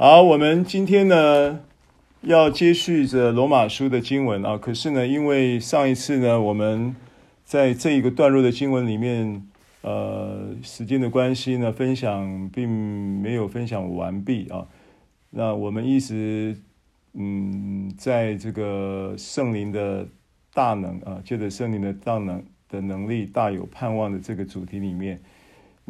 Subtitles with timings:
[0.00, 1.58] 好，我们今天呢
[2.20, 4.56] 要接续着罗马书的经文啊。
[4.56, 6.94] 可是呢，因为上一次呢，我们
[7.44, 9.44] 在这一个段落的经文里面，
[9.80, 12.68] 呃，时间的关系呢，分享并
[13.20, 14.68] 没有分享完毕啊。
[15.30, 16.56] 那我们一直
[17.14, 20.06] 嗯，在这个圣灵的
[20.54, 25.20] 大能啊，借着圣灵的大能的能力，大有盼望的这个主题里面。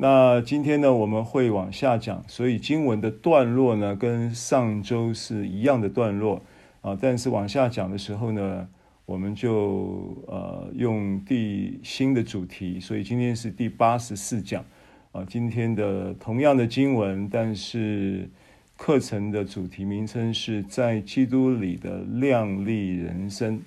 [0.01, 6.41] 那今天呢，我们会往下讲，所以经文的段落呢，跟上周是一样的段落
[6.83, 6.97] 啊。
[7.01, 8.69] 但是往下讲的时候呢，
[9.07, 14.65] 我们就呃用第新的主题，所以今天是第八十四讲
[15.11, 15.24] 啊。
[15.29, 18.30] 今天的同样的经文，但是
[18.77, 23.60] 课程的主题名称是在基督里的亮丽人生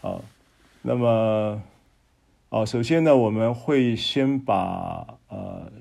[0.00, 0.20] 啊。
[0.82, 1.62] 那么。
[2.54, 5.72] 好，首先呢，我们会先把呃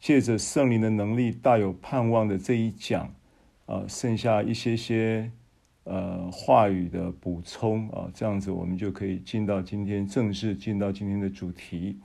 [0.00, 3.02] 借着圣灵的能力大有盼望的这一讲，
[3.66, 5.30] 啊、呃，剩下一些些
[5.84, 12.00] 呃话语的补充啊、这样子我们就可以进到今天正式进到今天的主题。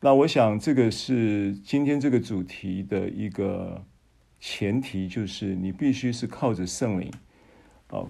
[0.00, 3.84] 那我想这个是今天这个主题的一个
[4.40, 7.08] 前提，就是你必须是靠着圣灵，
[7.86, 8.02] 啊、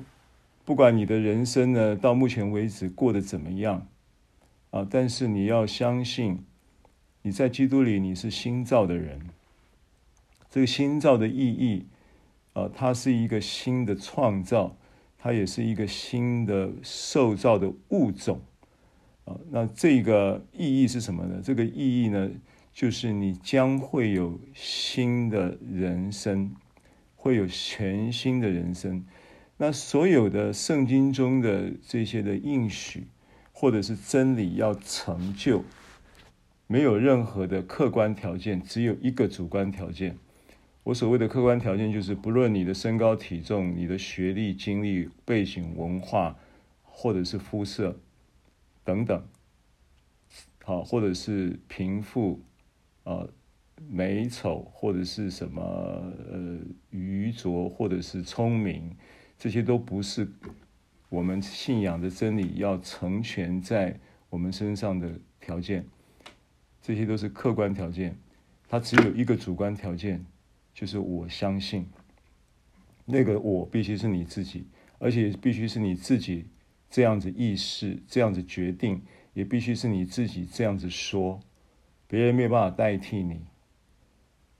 [0.64, 3.86] 不管你的人生呢到目前为止过得怎么样。
[4.74, 4.84] 啊！
[4.90, 6.44] 但是你要相信，
[7.22, 9.20] 你在基督里你是新造的人。
[10.50, 11.86] 这个新造的意义，
[12.54, 14.76] 啊，它是一个新的创造，
[15.16, 18.40] 它也是一个新的受造的物种。
[19.26, 21.40] 啊，那这个意义是什么呢？
[21.40, 22.28] 这个意义呢，
[22.72, 26.52] 就是你将会有新的人生，
[27.14, 29.06] 会有全新的人生。
[29.56, 33.06] 那所有的圣经中的这些的应许。
[33.64, 35.64] 或者是真理要成就，
[36.66, 40.18] 没有任何的客观条件，只有一个主观条件。
[40.82, 46.36] 我所谓的客观条件，就是不论你的身高体重、你的学历、经历、背景、文化，
[46.82, 47.98] 或者是肤色
[48.84, 49.24] 等等，
[50.62, 52.42] 好，或者是贫富
[53.04, 53.26] 啊、
[53.88, 55.62] 美丑，或者是什么
[56.30, 56.58] 呃
[56.90, 58.94] 愚拙，或者是聪明，
[59.38, 60.30] 这些都不是。
[61.14, 63.96] 我们信仰的真理要成全在
[64.28, 65.08] 我们身上的
[65.38, 65.86] 条件，
[66.82, 68.18] 这些都是客观条件。
[68.68, 70.26] 它只有一个主观条件，
[70.72, 71.86] 就是我相信。
[73.04, 74.66] 那个我必须是你自己，
[74.98, 76.46] 而且必须是你自己
[76.90, 79.00] 这样子意识、这样子决定，
[79.34, 81.38] 也必须是你自己这样子说，
[82.08, 83.40] 别人没有办法代替你。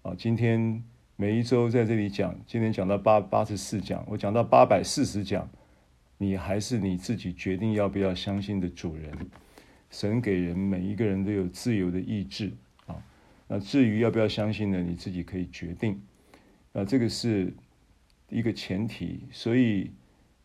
[0.03, 0.85] 啊，今天
[1.17, 5.51] 每一周在这里讲，今天讲到八八十四讲，我讲到八百四十讲。
[6.25, 9.13] 你还是你自己决定要不要相信的主人。
[9.91, 12.51] 神给人每一个人都有自由的意志
[12.87, 12.97] 啊。
[13.47, 14.83] 那至于要不要相信呢？
[14.83, 16.01] 你自己可以决定。
[16.73, 17.53] 啊，这个是
[18.31, 19.21] 一个前提。
[19.31, 19.91] 所以，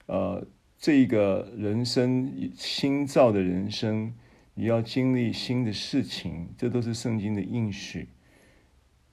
[0.07, 0.45] 呃，
[0.77, 4.13] 这个人生新造的人生，
[4.53, 8.09] 你要经历新的事情，这都是圣经的应许。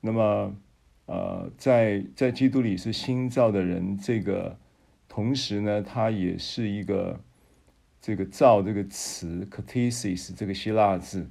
[0.01, 0.57] 那么，
[1.07, 4.59] 呃，在在基督里是新造的人，这个。
[5.17, 7.19] 同时呢，它也是一个
[8.03, 11.27] 这个“造”这个词 c a t h e s i s 这个希腊字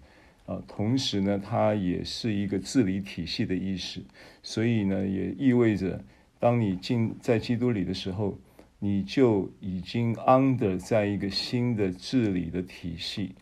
[0.48, 0.60] 啊。
[0.68, 4.02] 同时呢，它也是一个治理体系的意思。
[4.42, 6.04] 所以呢，也意味着，
[6.40, 8.40] 当你进在基督里的时候，
[8.80, 13.36] 你就已经 under 在一个新的治理的体系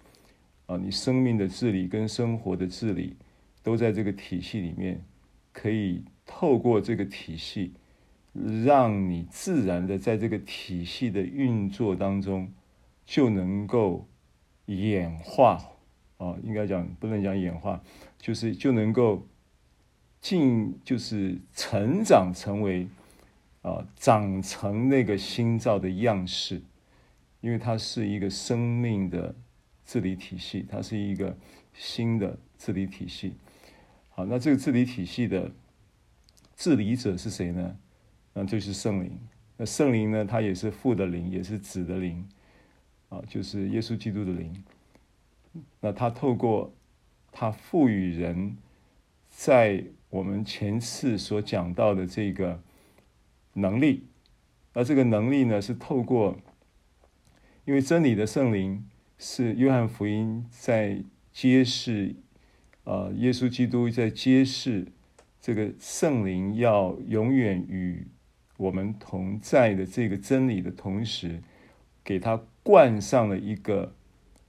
[0.65, 0.75] 啊。
[0.75, 3.15] 你生命的治理跟生活的治理
[3.63, 5.01] 都在这个体系里面，
[5.53, 7.71] 可以透过这个体系。
[8.33, 12.51] 让你自然的在这个体系的运作当中，
[13.05, 14.07] 就能够
[14.65, 15.63] 演化
[16.17, 17.79] 啊，应该讲不能讲演化，
[18.17, 19.27] 就是就能够
[20.19, 22.87] 进，就是成长成为
[23.61, 26.61] 啊，长成那个新造的样式，
[27.41, 29.35] 因为它是一个生命的
[29.85, 31.37] 治理体系，它是一个
[31.73, 33.33] 新的治理体系。
[34.09, 35.51] 好，那这个治理体系的
[36.55, 37.77] 治理者是谁呢？
[38.33, 39.19] 那就是圣灵。
[39.55, 40.25] 那圣灵呢？
[40.25, 42.27] 它也是父的灵，也是子的灵，
[43.09, 44.63] 啊，就是耶稣基督的灵。
[45.79, 46.73] 那他透过
[47.31, 48.57] 他赋予人，
[49.29, 52.59] 在我们前次所讲到的这个
[53.53, 54.07] 能力，
[54.73, 56.35] 那这个能力呢，是透过，
[57.65, 58.89] 因为真理的圣灵
[59.19, 62.15] 是约翰福音在揭示，
[62.85, 64.87] 啊，耶稣基督在揭示
[65.39, 68.07] 这个圣灵要永远与。
[68.63, 71.43] 我们同在的这个真理的同时，
[72.01, 73.93] 给它冠上了一个，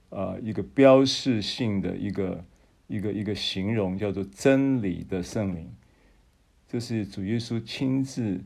[0.09, 2.45] 呃，一个标示性的一个
[2.87, 5.69] 一个一个形容，叫做真理的圣灵。
[6.65, 8.41] 这是主耶稣亲自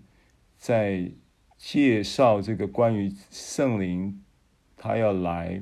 [0.58, 1.12] 在
[1.56, 4.24] 介绍这个关于圣灵，
[4.76, 5.62] 他要来，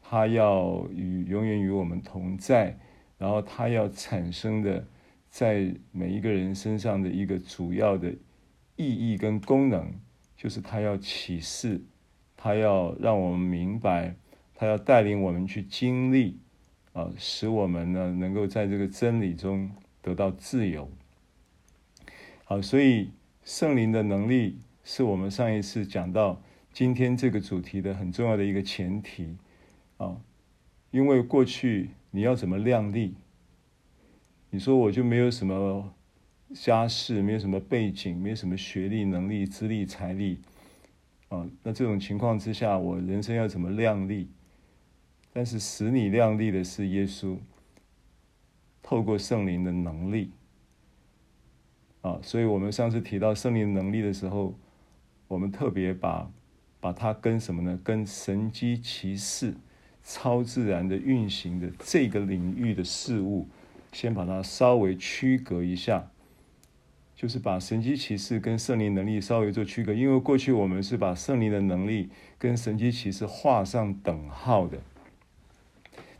[0.00, 2.78] 他要与永远与我们同在，
[3.18, 4.86] 然后他要产生的
[5.28, 8.14] 在每一个人身上的一个主要的
[8.80, 9.92] 意义跟功能，
[10.34, 11.82] 就是他要启示，
[12.34, 14.14] 他要让我们明白，
[14.54, 16.38] 他要带领我们去经历，
[16.94, 20.90] 啊，使我们呢能够在这个真理中得到自由。
[22.44, 23.10] 好，所以
[23.44, 26.40] 圣灵的能力是我们上一次讲到
[26.72, 29.36] 今天这个主题的很重要的一个前提
[29.98, 30.16] 啊，
[30.90, 33.14] 因为过去你要怎么量力？
[34.52, 35.94] 你说我就没有什么
[36.54, 40.40] 家世，没有什么背景，没有什么学历、能力、资历、财力
[41.28, 44.28] 啊，那这种情况之下，我人生要怎么量力？
[45.32, 47.36] 但是使你量力的是耶稣，
[48.82, 50.32] 透过圣灵的能力。
[52.02, 54.54] 啊，所以我们上次提到圣灵能力的时候，
[55.28, 56.30] 我们特别把
[56.80, 57.78] 把它跟什么呢？
[57.84, 59.54] 跟神迹奇事、
[60.02, 63.46] 超自然的运行的这个领域的事物，
[63.92, 66.10] 先把它稍微区隔一下，
[67.20, 72.08] 就是把神迹奇事跟圣灵能力稍微做区隔，因为过去我们是把圣灵的能力
[72.38, 74.78] 跟神迹奇事画上等号的，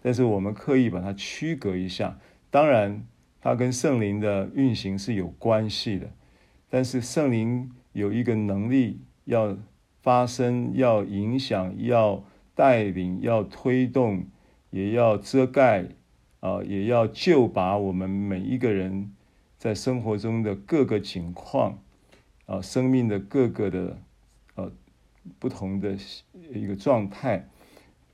[0.02, 2.19] 但是我们刻意把它区隔一下，
[2.50, 3.06] 当然。
[3.43, 6.11] 它跟圣灵的运行是有关系的，
[6.69, 9.56] 但是圣灵有一个能力要
[10.02, 12.23] 发生、要影响、要
[12.55, 14.26] 带领、要推动，
[14.69, 15.87] 也要遮盖，
[16.41, 19.11] 啊，也要救拔我们每一个人
[19.61, 21.83] 在生活中的各个境况，
[22.47, 23.99] 啊，生命的各个的
[24.55, 24.73] 呃
[25.39, 25.95] 不同的
[26.55, 27.47] 一个状态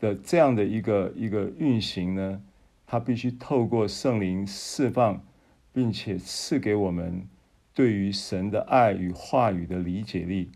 [0.00, 2.42] 的这样的一个一个运行呢。
[2.84, 5.24] 它必须透过圣灵释放，
[5.72, 7.28] 并且赐给我们
[7.72, 10.50] 对于神的爱与话语的理解力，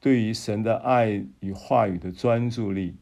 [0.00, 2.96] 对于神的爱与话语的专注力，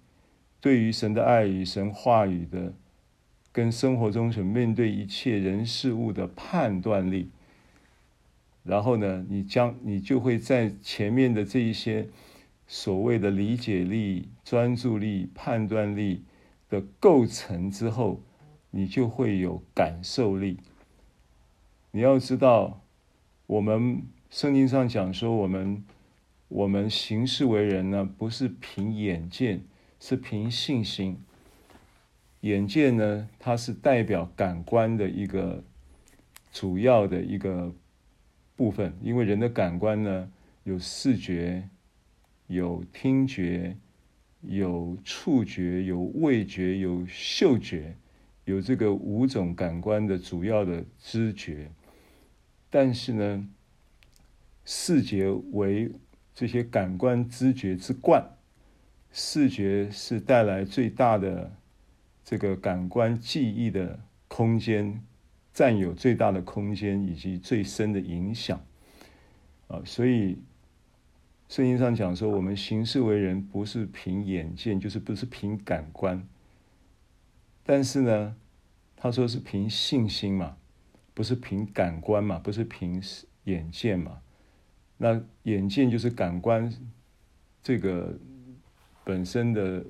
[0.61, 2.73] 对于神的爱与神话语的
[3.53, 7.31] 跟生活中所面对一切人事物的判断力。
[8.65, 12.09] 然后呢，你将你就会在前面的这一些
[12.67, 16.25] 所谓的理解力、专注力、判断力
[16.69, 18.21] 的构成之后。
[18.75, 20.57] 你就会有感受力。
[21.91, 22.81] 你要知道，
[23.47, 25.85] 我们圣经上讲说，我们
[26.49, 29.61] 我们行事为人呢，不是凭眼见，
[30.01, 31.19] 是凭信心。
[32.43, 35.65] 眼见呢，它是代表感官的一个
[36.53, 37.75] 主要的一个
[38.55, 40.31] 部分，因为人的感官呢，
[40.63, 41.69] 有视觉、
[42.47, 43.77] 有听觉、
[44.43, 47.97] 有触觉、有味觉、有嗅觉。
[48.45, 51.71] 有这个五种感官的主要的知觉，
[52.69, 53.49] 但是呢，
[54.65, 55.93] 视觉为
[56.35, 58.37] 这些感官知觉之冠，
[59.13, 61.53] 视觉是带来最大的
[62.33, 65.05] 这个感官记忆的空间，
[65.53, 68.59] 占有最大的空间以及最深的影响。
[69.69, 70.39] 啊，所以
[71.51, 76.27] 圣经上讲说，我们行事为人不是凭眼见，就是不是凭感官。
[77.65, 78.35] 但是呢，
[78.97, 80.57] 他说是凭信心嘛，
[81.13, 83.03] 不是凭感官嘛，不是凭
[83.45, 84.23] 眼见嘛。
[84.97, 86.73] 那眼见就是感官
[87.63, 88.19] 这个
[89.05, 89.85] 本身的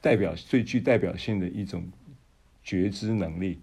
[0.00, 1.90] 代表，最具代表性的一种
[2.62, 3.60] 觉知能力。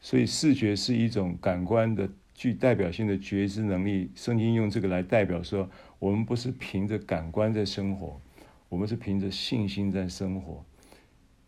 [0.00, 4.10] 所以视觉是一种感官的具代表性的觉知能力。
[4.14, 8.20] 圣经用这个来代表说，我们不是凭着感官在生活，
[8.68, 10.64] 我们是凭着信心在生活。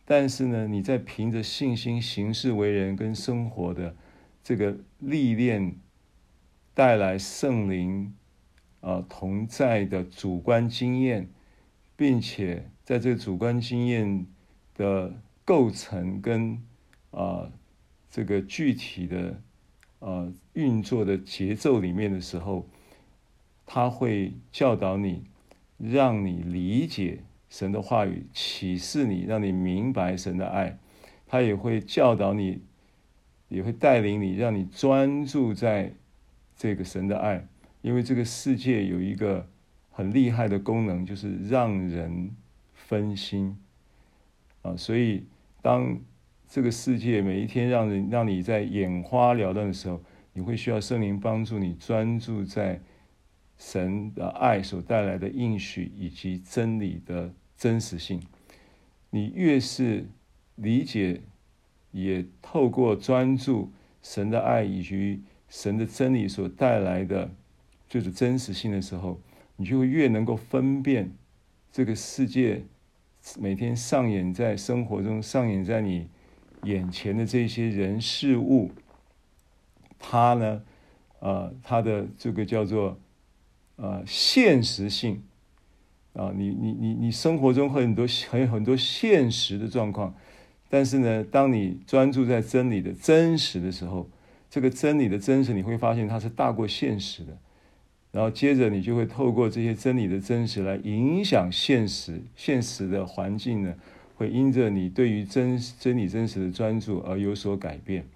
[0.06, 3.96] 但是呢，你在凭着信心行事为人跟生活的
[4.42, 5.74] 这个历练，
[6.72, 8.14] 带来圣灵
[8.80, 11.28] 啊同在的主观经验，
[11.96, 14.24] 并且在这个主观经验
[14.76, 15.12] 的
[15.44, 16.56] 构成跟
[17.10, 17.50] 啊
[18.08, 19.42] 这个具体的
[19.98, 22.64] 啊运作的节奏里面的时候，
[23.66, 25.24] 他会教导你，
[25.78, 27.24] 让你理解。
[27.48, 30.78] 神的话语启示你，让你明白神的爱，
[31.26, 32.62] 他也会教导你，
[33.48, 35.92] 也会带领你，让你专注在
[36.56, 37.48] 这个神的爱。
[37.82, 39.48] 因为这个世界有一个
[39.90, 42.30] 很厉害的功能，就是让人
[42.86, 43.56] 分心
[44.62, 44.76] 啊。
[44.76, 45.24] 所以，
[45.62, 45.98] 当
[46.48, 50.02] 这个世界每一天让人让你在眼花缭乱的时候，
[50.32, 52.80] 你会需要圣灵帮助你专注在。
[53.58, 58.22] 神的爱所带来的应许以及真理的真实性，
[59.08, 60.04] 你越是
[60.56, 61.22] 理解，
[61.90, 67.30] 也透过专注神的爱以及神的真理所带来的
[67.88, 69.18] 就是真实性的时候，
[69.56, 71.10] 你就会越能够分辨
[71.72, 72.62] 这个世界
[73.38, 76.08] 每天上演在生活中、上演在你
[76.62, 78.70] 眼前的这些人事物，
[79.98, 80.62] 它呢，
[81.18, 82.98] 呃，它的这个叫做
[83.76, 85.22] 呃现实性
[86.12, 90.14] 啊，你你你你生活中会很多很有很多现实的状况。
[90.68, 94.08] 但是呢，当你专注在真理的真实的时候，
[94.50, 97.38] 这个真理的真实，你会发现它是大过现实的。
[98.16, 103.74] 然后接着你就会透过这些真理的真实来影响现实，现实的环境呢，
[104.14, 108.06] 会因着你对于真真理真实的专注而有所改变。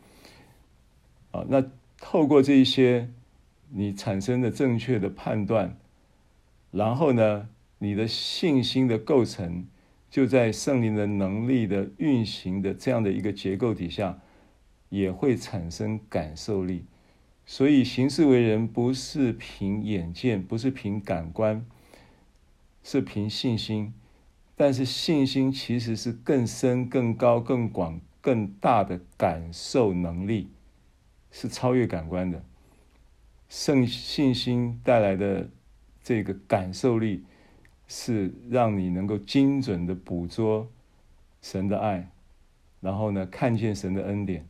[1.33, 1.63] 啊，那
[1.99, 3.11] 透过这一些
[3.69, 5.77] 你产生的正确的判断，
[6.71, 9.67] 然后呢，你的信心的构成。
[10.09, 14.19] 就在圣灵的能力的运行的这样的一个结构底下，
[14.89, 16.87] 也会产生感受力。
[17.51, 21.67] 所以行事为人不是凭眼见，不是凭感官，
[22.85, 23.93] 是凭信心。
[24.55, 30.49] 但是信心其实是更深、更高、更广、更大的感受能力，
[31.33, 32.45] 是超越感官的。
[33.49, 35.51] 圣信心带来的
[36.05, 37.25] 这个感受力。
[37.89, 40.71] 是让你能够精准的捕捉
[41.43, 42.09] 神的爱，
[42.81, 44.47] 然后呢，看见神的恩典，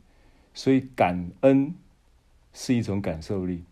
[0.53, 1.73] 所以感恩
[2.53, 3.63] 是一种感受力。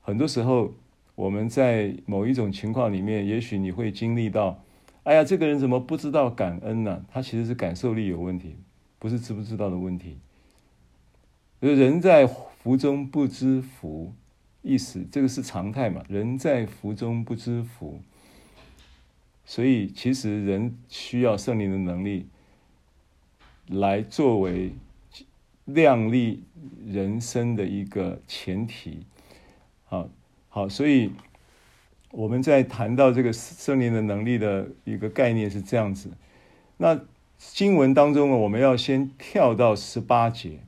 [0.00, 0.74] 很多时候
[1.14, 4.62] 我们在某一种情况里面，也许你会经历到，
[5.04, 7.04] 哎呀，这个人怎么不知道感恩呢？
[7.10, 8.56] 他其实是感受力有问题，
[8.98, 10.18] 不是知不知道的问题。
[11.60, 14.12] 人在福中不知福。
[14.66, 16.02] 意思，这个是常态嘛？
[16.08, 18.00] 人在福中不知福，
[19.44, 22.26] 所以其实人需要圣灵的能力
[23.66, 24.72] 来作为
[25.64, 26.44] 亮丽
[26.86, 29.06] 人生的一个前提。
[29.84, 30.08] 好，
[30.48, 31.12] 好，所以
[32.10, 36.10] 我们在谈到这个圣灵的能力的一个概念是这样子。
[36.76, 37.00] 那
[37.38, 40.60] 经文当中呢，我们要先跳到十八节。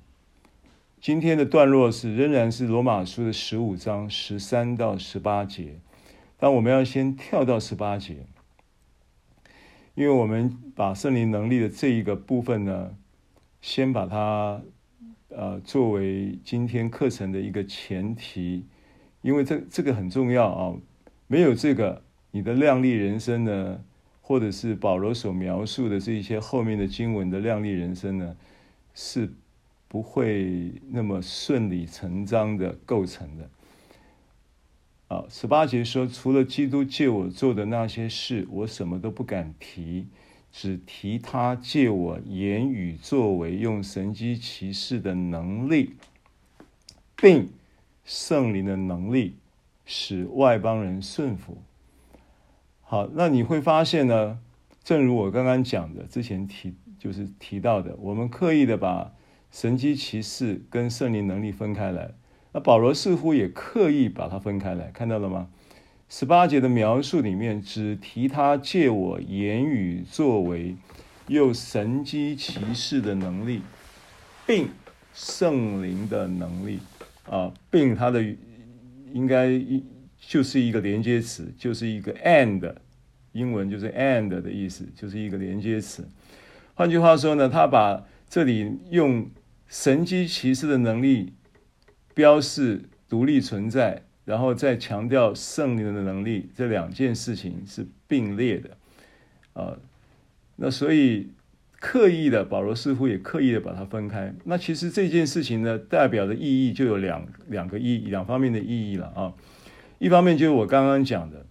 [0.98, 5.78] 今天的段落是仍然是罗马书的十五章十三到十八节，
[6.36, 8.26] 但我们要先跳到十八节，
[9.94, 12.96] 因为我们把圣灵能力的这一个部分呢，
[13.60, 14.62] 先把它
[15.36, 18.64] 呃作为今天课程的一个前提，
[19.22, 20.74] 因为这这个很重要啊，
[21.26, 23.80] 没有这个，你的亮丽人生呢，
[24.20, 28.36] 或者是保罗所描述的这一些后面的经文的亮丽人生呢，
[28.94, 29.30] 是。
[29.88, 33.48] 不会那么顺理成章的构成的。
[35.06, 40.08] 啊，十八节说，除了基督借我做的那些事，我什么都不敢提，
[40.58, 45.96] 只提他借我言语作为，用神机骑士的能力，
[47.14, 47.50] 并
[48.06, 49.36] 圣灵的能力，
[49.84, 51.58] 使外邦人顺服。
[52.80, 54.38] 好，那你会发现呢，
[54.82, 59.12] 正如我刚刚讲的，之前提就是提到的，我们刻意的把。
[59.52, 62.10] 神机骑士跟圣灵能力分开来，
[62.52, 65.48] 那保罗似乎也刻意把它分开来，看到了吗？
[66.08, 70.76] 十八节的描述里面只提他借我言语作为，
[71.26, 73.62] 又神迹奇事的能力，
[74.46, 74.68] 并
[75.12, 76.78] 圣灵的能力
[77.28, 78.24] 啊，并它的
[79.12, 79.50] 应该
[80.18, 82.74] 就是一个连接词，就是一个 and，
[83.32, 86.08] 英文就是 and 的意思，就是一个连接词。
[86.74, 89.28] 换句话说呢，他把这里用。
[89.68, 91.32] 神迹奇事的能力
[92.14, 98.76] 标示独立存在，然后再强调圣灵的能力，这两件事情是并列的，
[99.54, 99.78] 啊，
[100.56, 101.30] 那所以
[101.78, 104.34] 刻意的保罗似乎也刻意的把它分开。
[104.44, 109.32] 那其实这件事情呢，代表的意义就有两两个意义，两方面的意义了啊。
[109.98, 111.46] 一方面就是我刚刚讲的，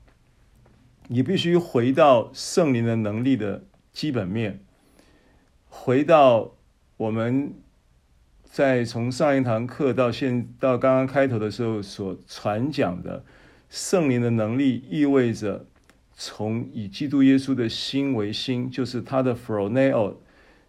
[1.08, 3.63] 你必须回到圣灵的能力的
[3.94, 4.60] 基本面，
[5.70, 6.55] 回到
[6.98, 7.53] 我们。
[8.55, 13.21] 在从上一堂课到现到刚刚开头的时候所传讲的
[13.69, 15.65] 圣灵的能力，意味着
[16.13, 20.21] 从以基督耶稣的心为心，就是他的 f r o n e o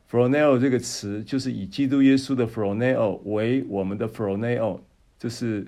[0.09, 4.26] f r o n e o 这个词就是以基督耶稣的 f r o n e o 为我们的 f
[4.26, 4.83] r o n e o
[5.16, 5.64] 这是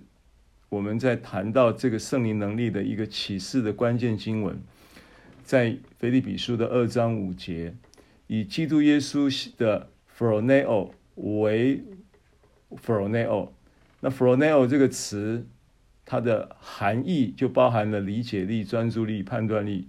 [0.71, 4.59] 我们在谈到这个圣灵能力的一个启示的关键经文，
[5.45, 7.73] 在腓立比书的二章五节，
[8.27, 11.81] 以基督耶稣的 phroneo 为
[12.71, 13.51] phroneo，
[14.01, 15.47] 那 phroneo 这个词，
[16.05, 19.89] 它的含义就包含了理解力、专注力、判断力。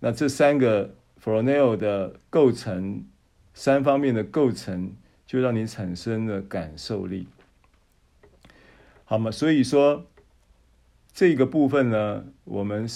[0.00, 3.04] 那这三个 phroneo 的构成，
[3.54, 4.92] 三方面的构成，
[5.26, 7.28] 就让你产生了感受力。
[9.04, 9.30] 好吗？
[9.30, 10.06] 所以说
[11.12, 12.88] 这个部分呢，我们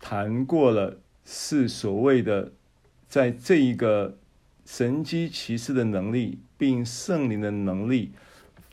[0.00, 2.52] 谈过了，是所谓的
[3.06, 4.18] 在这一个
[4.64, 8.12] 神机奇士的能力，并圣灵的能力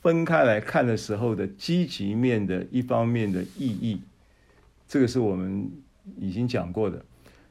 [0.08, 4.00] 分开来看的时候的积极面的一方面的意义，
[4.88, 5.70] 这个是我们
[6.18, 7.04] 已经讲过的。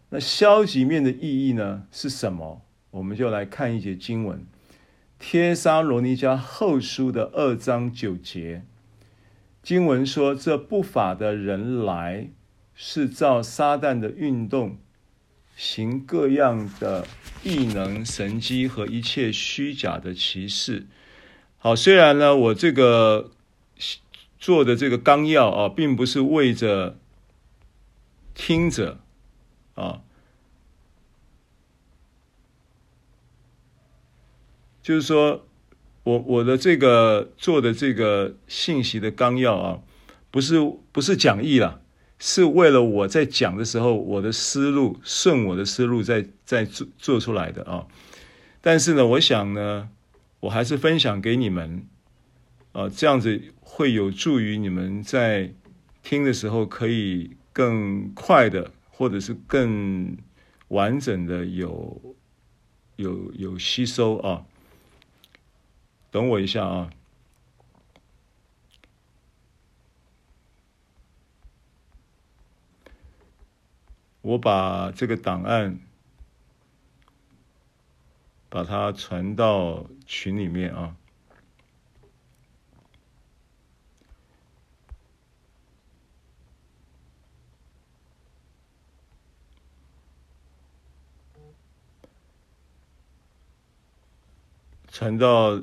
[0.09, 2.63] 那消极面的意义呢，是什么？
[2.93, 4.39] 我们就来看一节经文，
[5.19, 8.65] 《帖撒罗尼迦后书》的二章九节，
[9.63, 12.31] 经文说：“这不法的人来，
[12.75, 14.79] 是照撒旦的运动，
[15.55, 17.07] 行各样的
[17.45, 20.87] 异能、神迹和一切虚假的奇事。”
[21.59, 23.31] 好，虽然呢，我这个
[24.39, 26.97] 做的这个纲要啊，并不是为着
[28.35, 28.99] 听者。
[29.75, 30.01] 啊，
[34.83, 35.47] 就是说，
[36.03, 39.81] 我我的这个做的这个信息的纲要啊，
[40.31, 40.59] 不是
[40.93, 41.81] 不是讲义啦，
[42.19, 47.87] 是为了我在讲的时候，我的思路顺我的思路在在做做出来的啊。
[48.63, 49.91] 但是呢，我想呢，
[50.41, 51.87] 我还是分享给你们，
[52.73, 55.53] 啊，这样子会有助于你们在
[56.03, 58.73] 听的时候可以更快的。
[58.99, 60.17] 或者是更
[60.69, 62.17] 完整的有
[62.97, 64.47] 有有吸收啊，
[66.11, 66.91] 等我一下啊，
[74.23, 75.79] 我把这个档案
[78.49, 80.97] 把它传到群里面啊。
[94.89, 95.63] 传到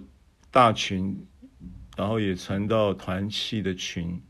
[0.51, 1.25] 大群，
[1.97, 4.21] 然后也传到团契的群。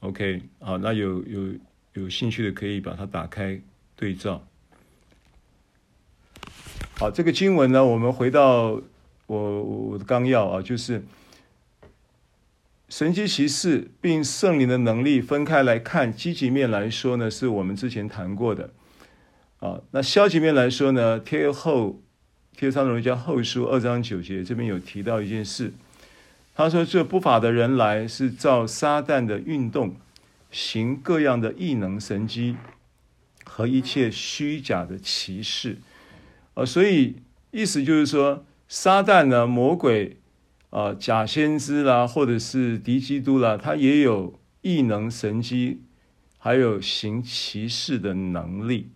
[0.00, 1.54] OK，好，那有有
[1.94, 3.58] 有兴趣的可以把它打开
[3.96, 4.46] 对照。
[7.02, 8.80] 好，这个经文呢，我们回到
[9.26, 11.04] 我我的纲要啊，就是
[12.88, 18.70] 神迹奇事并圣灵的能力分开来看，积极面来说呢，是我们之前谈过的
[19.58, 19.80] 啊。
[19.90, 22.00] 那消极面来说呢，帖后。
[22.56, 25.72] 帖撒罗尼迦后书二章九节，这边有提到一件事，
[26.54, 29.96] 他说：“这不法的人来，是照撒旦的运动，
[30.50, 32.54] 行各样的异能神迹
[33.44, 35.78] 和一切虚假的奇事。”
[36.54, 37.16] 呃，所以
[37.50, 40.18] 意思就是说，撒旦呢，魔鬼
[40.70, 45.82] 啊、假先知啦，或者是敌基督啦，他也有异能神迹，
[46.38, 48.90] 还有行奇事的能力，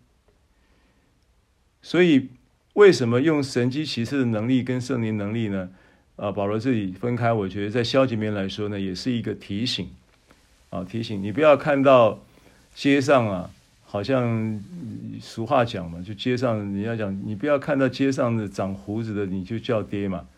[1.82, 2.28] 所以。
[2.76, 5.70] 为什么用神迹奇事的能力跟圣灵能力呢？
[6.16, 9.88] 啊，保罗这里分开，我觉得在消极面来说呢，也是一个提醒
[10.68, 12.22] 啊，提醒你不要看到
[12.74, 13.50] 街上啊，
[13.96, 14.62] 好像
[15.18, 20.28] 俗话讲嘛，就街上人家讲，你不要看到街上的长胡子的你就叫爹嘛，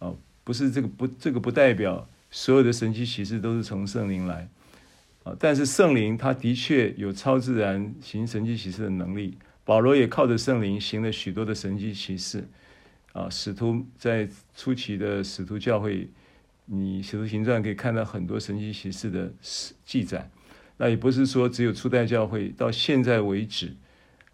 [0.00, 4.48] 啊，不是这个不，这个不代表所有的神迹奇事都是从圣灵来
[5.22, 9.38] 啊，但是圣灵他的确有超自然行神迹奇事的能力。
[9.64, 12.42] 保罗也靠着圣灵行了许多的神迹奇事，
[13.12, 16.08] 啊，使徒在初期的使徒教会，
[16.64, 19.32] 你使徒行传可以看到很多神迹奇事的
[19.84, 20.28] 记载。
[20.82, 23.76] 那也不是说只有初代教会，到现在为止，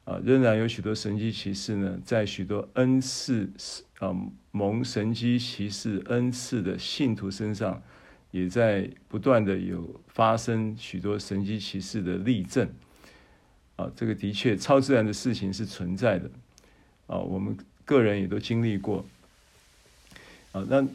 [0.05, 3.51] 啊，仍然有许多神迹奇事呢，在许多恩赐
[3.99, 4.15] 啊
[4.53, 7.83] 蒙神迹奇事恩赐的信徒身上，
[8.31, 12.71] 也在不断的有发生许多神迹奇事的例证。
[13.75, 16.31] 啊，这个的确超自然的事情是存在的，
[17.09, 19.05] 啊，我们个人也都经历过，
[20.53, 20.87] 啊，那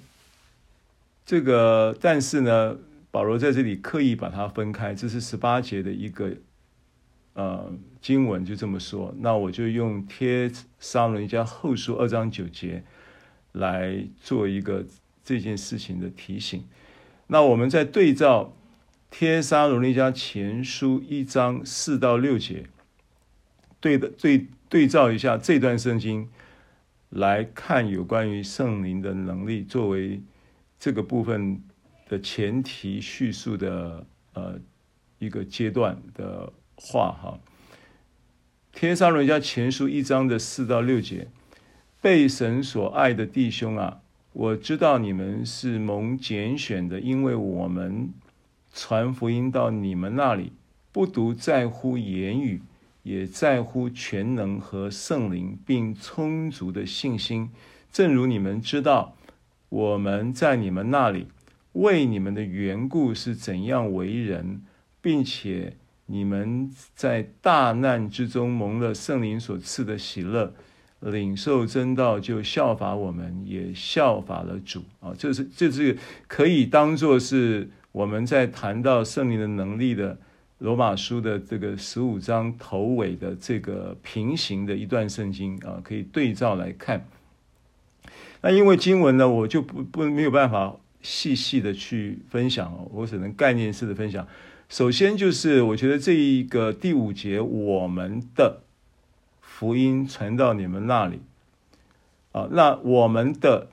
[1.25, 2.77] 这个但是呢，
[3.11, 6.35] 保罗在这里刻意把它分开，这是十八节的一个
[7.33, 7.71] 呃
[8.01, 9.13] 经文，就这么说。
[9.19, 12.83] 那我就用帖撒罗尼迦后书二章九节
[13.51, 14.85] 来做一个
[15.23, 16.63] 这件事情的提醒。
[17.27, 18.55] 那我们在对照。
[19.13, 22.67] 帖撒罗尼迦前书一章四到六节，
[23.81, 26.29] 对的对对照一下这段圣经，
[27.09, 30.21] 来看有关于圣灵的能力作为
[30.79, 31.61] 这个部分
[32.11, 34.59] 的前提叙述的呃
[35.19, 37.39] 一个阶段的话哈。
[38.73, 41.29] 帖撒罗家前书一章的四到六节，
[42.01, 44.01] 被神所爱的弟兄啊，
[44.33, 48.11] 我知道你们是蒙拣选的，因为我们。
[48.73, 50.53] 传福音到你们那里，
[50.93, 52.61] 不独在乎言语，
[53.03, 57.49] 也在乎全能和圣灵，并充足的信心。
[57.91, 59.17] 正如你们知道，
[59.67, 61.27] 我们在你们那里，
[61.73, 64.61] 为你们的缘故是怎样为人，
[65.01, 70.53] 并且你们在大难之中蒙了圣灵所赐的喜乐，
[70.99, 75.13] 领受真道，就效法我们，也效法了主啊！
[75.17, 80.17] 这是这是可以当做是我们在谈到圣灵的能力的
[80.59, 87.07] 罗马书的这个十五章头尾的这个平行的一段圣经啊，可以对照来看。
[88.41, 94.27] 那因为经文呢，我就不不没有办法细细的去分享哦，我只能概念式的分享。
[94.69, 98.63] 首先就是我觉得这一个第五节，我们的。
[99.41, 101.21] 福音传到你们那里，
[102.31, 103.67] 啊，那我们的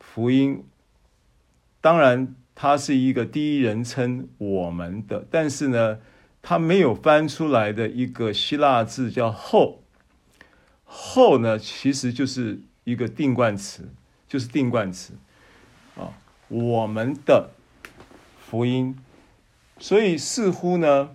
[0.00, 0.64] 福音，
[1.80, 6.00] 当然它是一个第一人称我们的，但是呢，
[6.42, 9.84] 它没有翻出来的一个希腊字叫后，
[10.82, 13.88] 后呢其实就是一个定冠词，
[14.26, 15.12] 就是定冠词，
[16.48, 17.50] 我们的
[18.38, 18.96] 福音，
[19.78, 21.10] 所以似乎呢。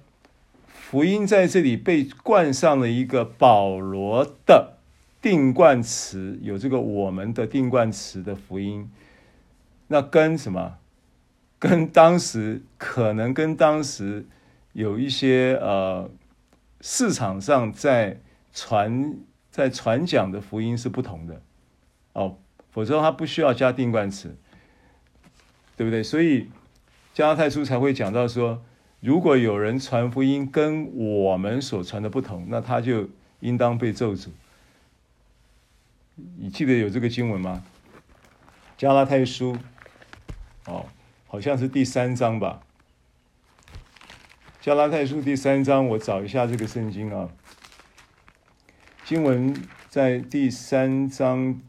[0.73, 4.77] 福音在这里被冠上了一个保罗的
[5.21, 8.91] 定冠词，有这个我们的定冠词的福音，
[9.87, 10.79] 那跟什么？
[11.57, 14.25] 跟当时可能跟当时
[14.73, 16.09] 有一些呃
[16.81, 18.19] 市场上在
[18.51, 19.15] 传
[19.49, 21.41] 在传讲的福音是不同的
[22.11, 22.35] 哦，
[22.69, 24.35] 否则他不需要加定冠词，
[25.75, 26.03] 对不对？
[26.03, 26.49] 所以
[27.13, 28.63] 加拉太书才会讲到说。
[29.03, 34.27] 如果有人传福音跟我们所传的不同，那他就应当被咒诅。
[36.37, 37.63] 你记得有这个经文吗？
[38.77, 39.57] 加拉太书，
[40.67, 40.85] 哦，
[41.25, 42.61] 好像是第三章吧。
[44.61, 47.27] 加拉太书第三章，我找一下这个圣经啊。
[49.03, 51.59] 经文在第三章。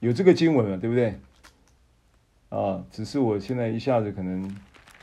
[0.00, 1.18] 有这个经文了，对不对？
[2.50, 4.56] 啊，只是我现在一下子可能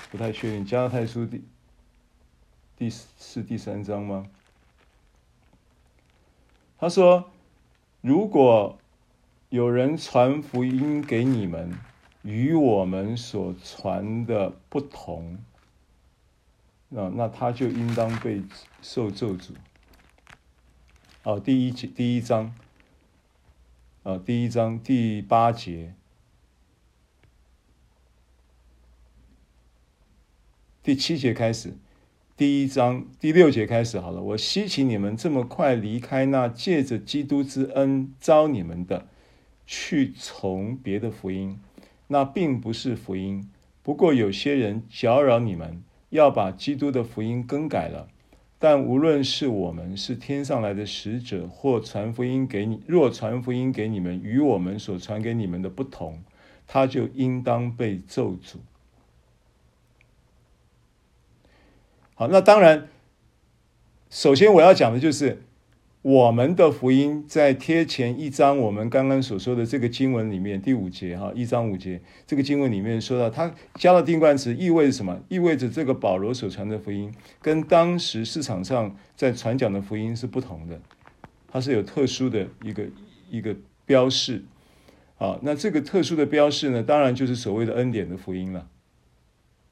[0.09, 0.65] 不太确定。
[0.65, 1.43] 加拉太书第
[2.77, 4.25] 第是第三章吗？
[6.77, 7.29] 他说
[8.01, 8.77] ：“如果
[9.49, 11.77] 有人传福音给你们，
[12.23, 15.37] 与我们所传的不同，
[16.89, 18.41] 那那他就应当被
[18.81, 19.51] 受咒诅。”
[21.23, 22.55] 哦，第一节第一章。
[24.05, 25.95] 啊，第一章第八节，
[30.83, 31.73] 第七节开始，
[32.37, 34.21] 第一章第六节开始好了。
[34.21, 39.07] 我希奇你们这么快离开那借着基督之恩招你们的，
[39.65, 41.59] 去从别的福音，
[42.09, 43.49] 那并不是福音。
[43.81, 48.07] 不过有些人搅扰你们，要把基督的福音更改了。
[48.57, 56.23] 但无论是我们是天上来的使者，或传福音给你，若传福音给你们与我们所传给你们的不同，
[56.65, 58.57] 他就应当被咒诅。
[62.15, 62.87] 好，那当然，
[64.09, 65.41] 首先我要讲的就是。
[66.05, 75.19] 我们的福音在贴前一章，我们刚刚所说的这个经文里面第五节哈，一章五节这个经文里面说到，他加了定冠词，意味着什么？
[75.29, 80.79] 意味着这个保罗所传的福音跟当时市场上在传讲的福音是不同的，
[81.47, 82.85] 它是有特殊的一个
[83.31, 83.55] 一个
[83.87, 84.43] 标示
[85.17, 85.39] 啊。
[85.41, 88.67] 那这个特殊的标示呢，当然就是所谓的恩典的福音了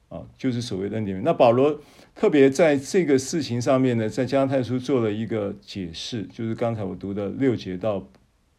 [0.08, 1.22] 啊，就是所谓的恩典。
[1.22, 1.78] 那保罗。
[2.14, 8.08] 特别在这个事情上面呢，在加拉太书做了一个解释，就是刚才我读的六节到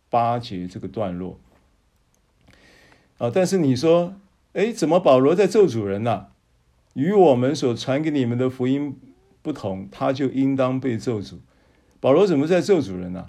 [0.10, 1.40] 八节这个段落。
[3.18, 4.16] 啊，但是你说，
[4.54, 6.28] 哎，怎么保罗在咒主人呢？
[6.96, 8.98] 与我们所传给你们的福音
[9.42, 11.40] 不同，他就应当被咒主。
[12.02, 13.28] 保罗怎么在咒主人呢？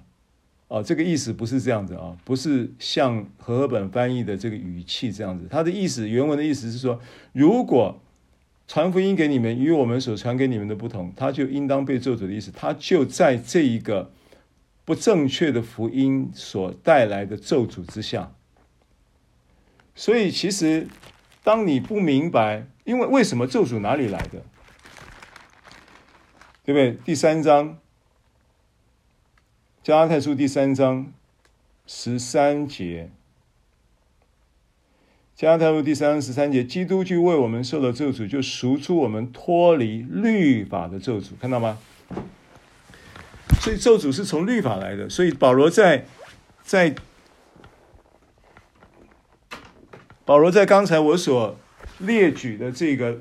[0.69, 5.47] 啊，这个意思不是这样子啊，不是像和合本翻译的这个语气这样子。
[5.49, 7.01] 他的意思，原文的意思是说，
[7.33, 8.01] 如果
[8.69, 12.51] 传福音给你们，与我们所传给你们的不同，他就应当被咒诅的意思。
[12.51, 14.11] 他就在这一个
[14.85, 18.33] 不正确的福音所带来的咒诅之下。
[19.95, 20.89] 所以，其实
[21.45, 24.43] 当你不明白，因为为什么咒诅哪里来的，
[26.65, 26.99] 对不对？
[27.05, 27.79] 第三章，
[29.83, 31.13] 加拉太书第三章
[31.87, 33.11] 十三节。
[35.37, 41.77] 加拉太书第三十三节，基督就为我们受了咒诅，就赎出我们脱离律法的咒诅，看到吗？
[43.61, 45.11] 所以咒诅是从律法来的。
[45.11, 46.07] 所以保罗在
[46.63, 46.95] 在
[50.25, 51.55] 保罗在刚才我所
[51.99, 53.19] 列举的这个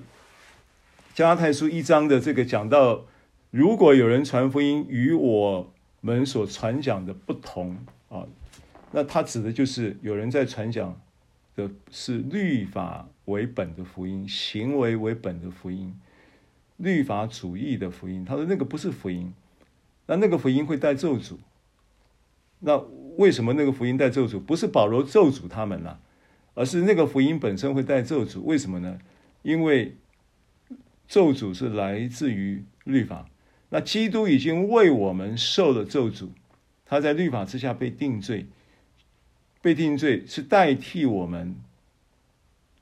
[1.14, 3.02] 加拉太书一章的这个讲到，
[3.52, 7.76] 如果有人传福音与我们所传讲的不同
[8.08, 8.24] 啊，
[8.92, 10.98] 那他指的就是有人在传讲
[11.56, 15.98] 的是律法为本的福音，行为为本的福音，
[16.78, 18.26] 律法主义的福音。
[18.26, 19.34] 他说那个不是福音，
[20.08, 21.38] 那那个福音会带咒诅。
[22.60, 22.78] 那
[23.18, 24.40] 为什么那个福音带咒诅？
[24.40, 26.00] 不是保罗咒诅他们呐，
[26.54, 28.42] 而是那个福音本身会带咒诅。
[28.42, 29.00] 为什么呢？
[29.42, 29.96] 因为
[31.08, 33.30] 咒诅是来自于律法，
[33.70, 36.30] 那基督已经为我们受了咒诅，
[36.86, 38.48] 他在律法之下被定罪，
[39.66, 41.56] 被定罪是代替我们，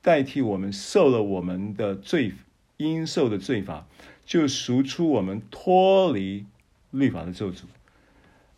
[0.02, 2.34] 代替我们受了我们的罪
[2.76, 3.86] 应受的罪罚，
[4.26, 6.44] 就赎出我们脱离
[6.90, 7.62] 律法的咒诅。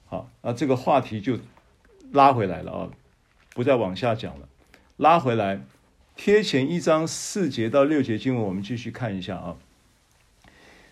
[0.07, 1.39] 好，那这个话题就
[2.11, 2.91] 拉回来了啊，
[3.51, 4.49] 不再往下讲了，
[4.97, 5.61] 拉回来。
[6.17, 9.57] 贴前一章四节到六节经文，我们继续看一下啊。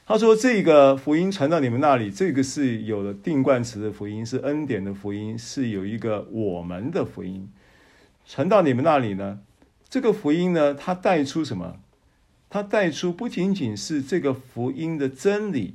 [0.06, 7.48] 他说：“这个福音传到你们那里，这个是有了定冠词的福音，是恩典的福音，是有一个我们的福音
[8.26, 9.40] 传到你们那里呢。
[9.88, 11.78] 这个福音呢，它带出什么？
[12.50, 15.74] 它带出不仅仅是这个福音的真理，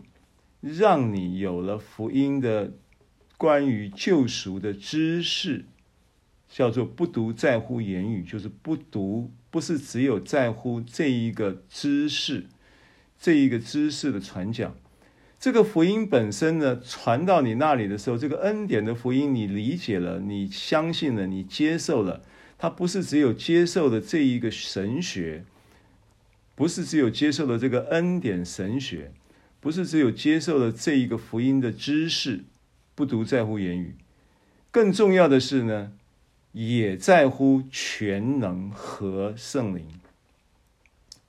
[0.61, 2.73] 让你有了福音的
[3.35, 5.65] 关于救赎的知识。”
[6.51, 12.47] 叫做不独在乎言语，就是不独，不是只有在乎这一个知识，
[13.19, 14.75] 这一个知识的传讲。
[15.39, 22.21] 这个福音本身呢，传到你那里的时候，这个恩典的福音，你理解了，你相信了，你接受了，
[22.57, 25.45] 它不是只有接受了这一个神学，
[26.55, 29.11] 不是只有接受了这个恩典神学，
[29.59, 32.43] 不是只有接受了这一个福音的知识，
[32.95, 33.95] 不独在乎言语。
[34.71, 35.91] 更重要的是呢。
[36.51, 39.85] 也在乎全能和圣灵，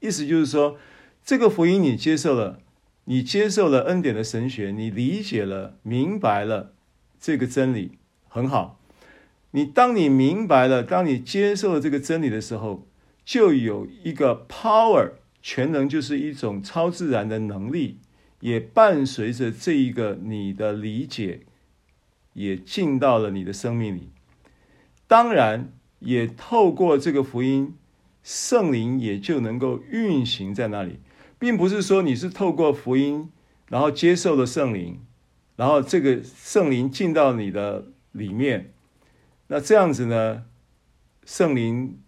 [0.00, 0.78] 意思就是说，
[1.24, 2.60] 这个福音你接受了，
[3.04, 6.72] 你接受了恩典的神学，你理解了、明白了
[7.20, 8.80] 这个真理，很好。
[9.52, 12.86] 你当你明白了，当你接受了这个真理的时候，
[13.24, 15.10] 就有一个 power，
[15.42, 17.98] 全能就是一种超自然的能力，
[18.40, 21.40] 也伴随着这一个你的理解，
[22.34, 24.08] 也进到了你的生命里。
[25.06, 27.74] 当然，也透过这个福音，
[28.22, 31.00] 圣灵也就能够运行在那里，
[31.38, 33.30] 并不是说你是透过福音，
[33.68, 35.00] 然后接受了圣灵，
[35.56, 38.72] 然后这个圣灵进到你的里面，
[39.48, 40.44] 那这样子呢，
[41.24, 41.98] 圣灵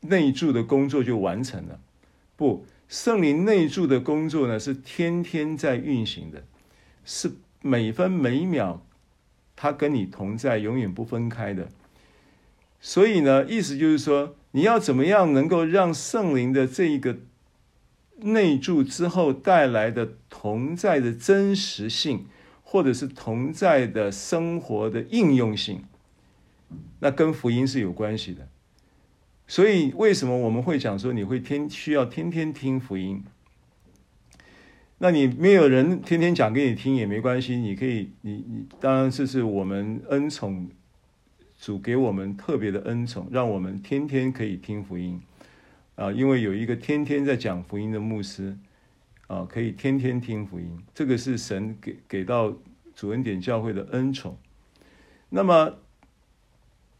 [0.00, 1.80] 内住的工作就完成了。
[2.36, 6.44] 不，圣灵内住的工作呢，是天天在运行的，
[7.04, 8.84] 是每分每秒，
[9.54, 11.68] 他跟你同在，永远不分开的。
[12.80, 17.18] 所以呢，意思就是说，你要怎么样能够让圣灵的这一个
[18.18, 22.26] 内住之后带来的同在的真实性，
[22.62, 25.84] 或者是同在的生活的应用性，
[26.98, 28.48] 那跟福音是有关系的。
[29.46, 33.24] 所以，为什么我们会讲说你会天需要天天听福音？
[34.98, 40.68] 那你没有人天天讲给你听也没关系，你可以，你你当然这是我们恩宠。
[41.60, 45.20] 主给我们特别的恩宠，让我们天天可以听福音
[45.94, 46.10] 啊！
[46.10, 48.56] 因为有一个天天在讲福音的牧师
[49.26, 50.78] 啊，可以天天听福音。
[50.94, 52.56] 这个是神给给到
[52.94, 54.38] 主恩典教会的恩宠。
[55.28, 55.74] 那么，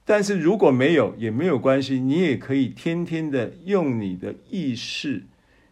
[0.05, 5.25] 但是如果没有也没有关系，你也可以天天的用你的意识，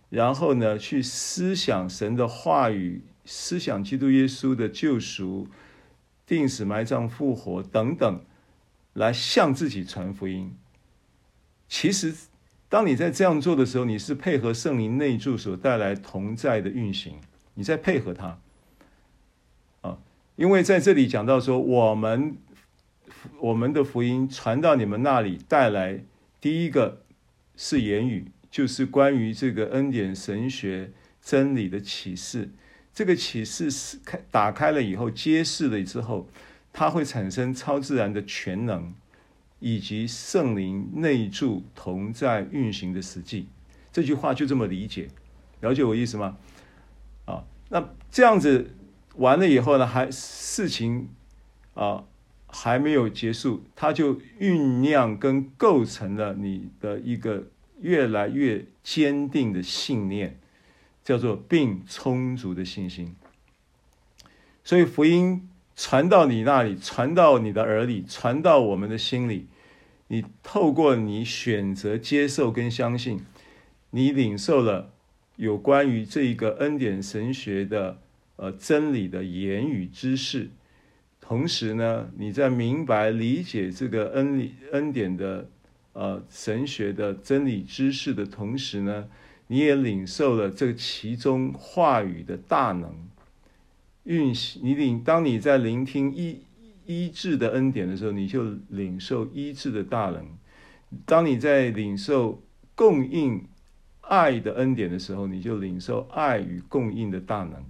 [0.09, 5.46] 然后呢去思想神的话语，思想基督耶稣的救赎、
[6.24, 8.22] 定死、埋葬、复活等等。
[8.98, 10.56] 来向自己传福音。
[11.68, 12.12] 其实，
[12.68, 17.20] 当你在这样做的时候，你是配合圣灵内住所带来同在的运行，
[17.54, 18.40] 你在配合他。
[19.82, 19.98] 啊，
[20.34, 22.37] 因为在这里讲到说，我们
[23.38, 26.02] 我们的福音传到你们那里，带来
[26.40, 27.02] 第一个
[27.56, 30.90] 是言语，就是关于这个恩典神学
[31.22, 32.50] 真理的启示。
[32.92, 36.28] 这个启示是开打开了以后，揭示了之后。
[36.72, 38.94] 它会产生超自然的全能，
[39.59, 43.48] 以及圣灵内住同在运行的实际。
[43.90, 45.09] 这句话就这么理解，
[45.61, 46.37] 了解我意思吗？
[47.24, 48.70] 啊，那这样子
[49.16, 51.09] 完了以后呢，还事情
[51.74, 52.04] 啊
[52.46, 57.48] 还没有结束，它就酝酿跟构成了你的一个
[57.81, 60.38] 越来越坚定的信念，
[61.02, 63.16] 叫做并充足的信心。
[64.62, 65.48] 所以福音。
[65.80, 69.46] 传到你那里，传到你的耳里，传到我们的心里。
[70.08, 73.20] 你透过你选择接受跟相信，
[73.90, 74.90] 你领受了
[75.36, 78.00] 有关于这一个恩典神学的
[78.34, 80.50] 呃真理的言语知识，
[81.20, 85.48] 同时呢，你在明白理解这个恩理恩典的
[85.92, 89.06] 呃神学的真理知识的同时呢，
[89.46, 92.92] 你也领受了这其中话语的大能
[94.09, 94.62] 运行。
[94.64, 96.40] 你领当你在聆听医
[96.87, 100.23] 医治的恩典的时候，你就领受医治的大能；
[101.05, 102.42] 当你在领受
[102.75, 103.44] 供应
[104.01, 107.62] 爱的恩典的时候，你就领受爱与供应的大能。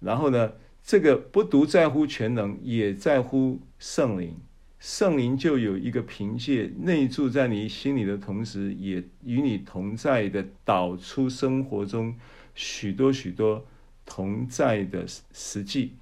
[0.00, 4.34] 然后呢，这个不独在乎全能，也在乎圣灵。
[4.80, 12.16] 圣灵就有一个凭借内住在你心里的同时，也与你同在的导出生活中
[12.54, 13.64] 许多许多
[14.04, 15.96] 同在的实际，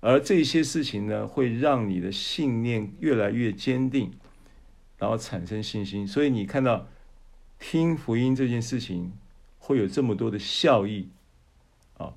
[0.00, 4.12] 而这些事情呢，会让你的信念越来越坚定，
[4.98, 6.06] 然后产生信心。
[6.06, 6.86] 所以你看到
[7.58, 9.12] 听福音这件事情
[9.58, 11.08] 会有这么多的效益
[11.98, 12.14] 啊！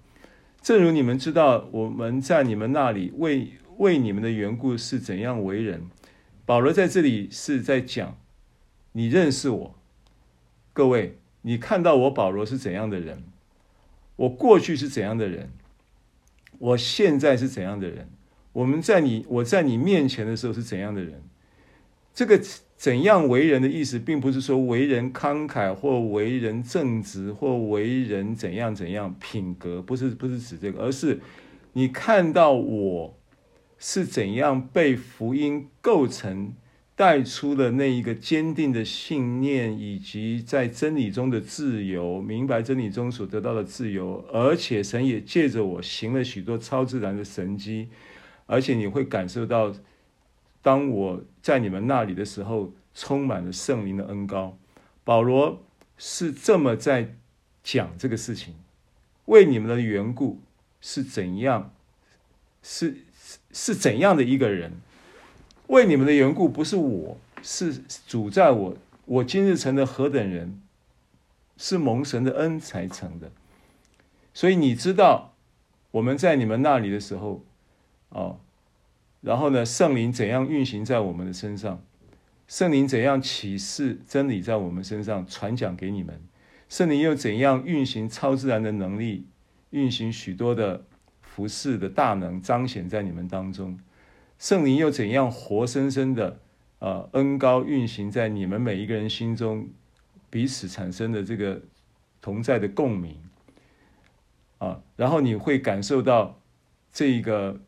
[0.61, 3.53] 正如你们知道，我们在你们那里为。
[3.77, 5.89] 为你们的缘故是怎样为人？
[6.45, 8.17] 保罗在这里是在讲，
[8.93, 9.75] 你认识我，
[10.71, 13.25] 各位，你看到我保罗是怎样的人？
[14.15, 15.49] 我过去是怎样的人？
[16.59, 18.09] 我现在是怎样的人？
[18.53, 21.21] 我们在你我在你面前的时候是怎样的人？
[22.13, 22.41] 这个
[22.77, 31.19] 怎样为人的意思，并不是说为人慷慨或为人正直或为人怎样怎样品格，不是不是指这个，而是
[31.73, 33.17] 你看到我。
[33.77, 36.55] 是怎样被福音构成，
[36.95, 47.89] 带出了那一个坚定的信念，以及在真理中的自由，明白真理中所得到的自由，而且神也借着我行了许多超自然的神迹，
[48.45, 49.75] 而且你会感受到，
[50.61, 54.57] 当我在你们那里的时候，充满了圣灵的恩膏。
[55.03, 55.61] 保罗
[55.97, 57.15] 是这么在
[57.61, 58.55] 讲这个事情，
[59.25, 60.41] 为你们的缘故
[60.79, 61.73] 是怎样，
[62.63, 62.99] 是。
[63.51, 64.73] 是怎样的一个人？
[65.67, 68.77] 为你们的缘故，不是我，是主在我。
[69.05, 70.61] 我今日成的何等人，
[71.57, 73.31] 是蒙神的恩才成的。
[74.33, 75.33] 所以你知道
[75.91, 77.43] 我们在你们那里的时候，
[78.09, 78.39] 哦，
[79.21, 81.81] 然后呢，圣灵怎样运行在我们的身上？
[82.47, 86.21] 圣灵怎样启示真理在我们身上传讲给你们？
[86.69, 89.27] 圣灵又怎样运行超自然的能力，
[89.69, 90.85] 运行许多的？
[91.21, 93.77] 服饰的大能彰显在你们当中，
[94.37, 96.39] 圣灵又怎样活生生的
[96.79, 99.69] 呃恩高运行在你们每一个人心中，
[100.29, 101.61] 彼此产生的这个
[102.21, 103.17] 同在的共鸣
[104.57, 106.39] 啊，然后你会感受到
[106.91, 107.59] 这一个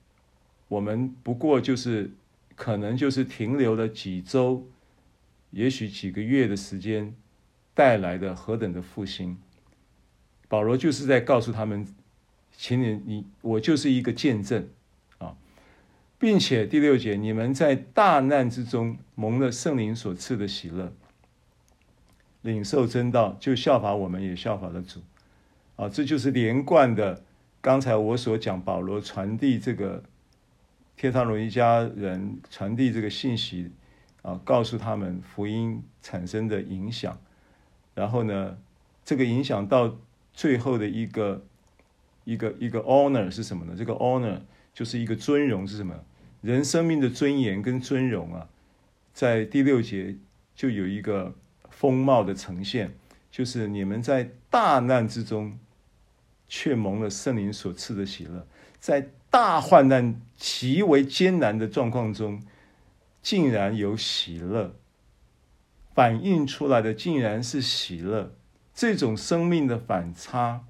[0.68, 2.12] 我们不过就是
[2.56, 4.68] 可能就是停留了几周，
[5.52, 7.16] 也许几个月的时间
[7.74, 9.38] 带来的何等的复兴，
[10.48, 11.88] 保罗就是在告诉他们。
[12.60, 14.68] 请你，你我就是一个见证，
[16.20, 20.92] 并且第六节，你们在大难之中蒙了圣灵所赐的喜乐，
[22.42, 25.02] 领受真道，就效法我们，也效法了主
[25.76, 27.24] 啊，这就是连贯的。
[27.62, 30.04] 刚才我所讲，保罗传递这个
[30.96, 33.72] 帖撒罗一家人传递这个信息
[34.22, 37.20] 啊，告诉他们福音产生的影响，
[37.94, 38.58] 然后呢，
[39.06, 39.98] 这个影响到
[40.34, 41.44] 最后的一个。
[42.28, 43.74] 一个一个 honor 是什么呢？
[43.78, 44.38] 这个 honor
[44.78, 45.96] 就是一个尊荣是什么？
[46.40, 48.48] 人生命的尊严跟尊荣啊，
[49.12, 50.16] 在第六节
[50.56, 51.34] 就有一个
[51.72, 52.94] 风貌的呈现，
[53.32, 55.58] 就是你们在大难之中，
[56.48, 58.46] 却蒙了圣灵所赐的喜乐，
[58.80, 62.40] 在大患难极为艰难的状况中，
[63.24, 64.76] 竟然有喜乐，
[65.96, 68.36] 反映出来的竟然是喜乐，
[68.76, 70.64] 这种生命的反差。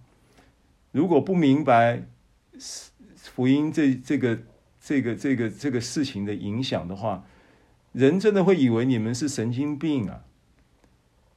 [0.93, 2.03] 如果不明白
[3.33, 4.39] 福音这这个
[4.79, 7.25] 这个这个这个事情的影响的话，
[7.91, 10.23] 人真的会以为你们是神经病啊！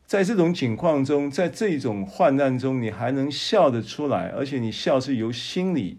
[0.07, 5.99] 在这种情况中，在这种患难中，你还能笑得出来，而且你笑是由心里，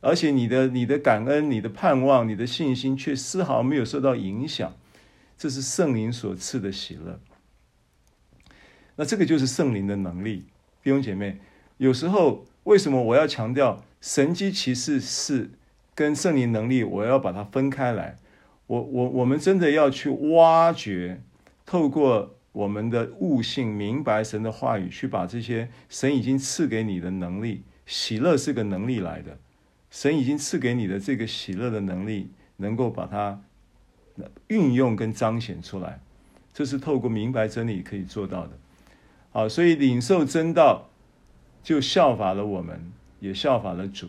[0.00, 4.74] 而且你的你的感恩、你的盼望、你的信心却丝毫没有受到影响，
[5.36, 7.20] 这是圣灵所赐的喜乐。
[8.96, 10.44] 那这个就是圣灵的能力，
[10.82, 11.38] 弟兄姐妹，
[11.76, 12.44] 有时候。
[12.64, 15.50] 为什么我要强调神迹奇事是
[15.94, 16.84] 跟圣灵能力？
[16.84, 18.16] 我要把它分开来。
[18.66, 21.20] 我我我们真的要去挖掘，
[21.66, 29.38] 透过我们的悟性，明白神的话语，去把这些神已经赐给你的能力，喜乐是个能力来的。
[29.90, 33.40] 神已经赐给你的这个喜乐的能力，能够把它
[34.48, 36.00] 运用跟彰显出来，
[36.52, 38.50] 这是透过明白真理可以做到的。
[39.30, 40.84] 好，所以领受真道。
[41.60, 44.08] 就效法了我们，也效法了主。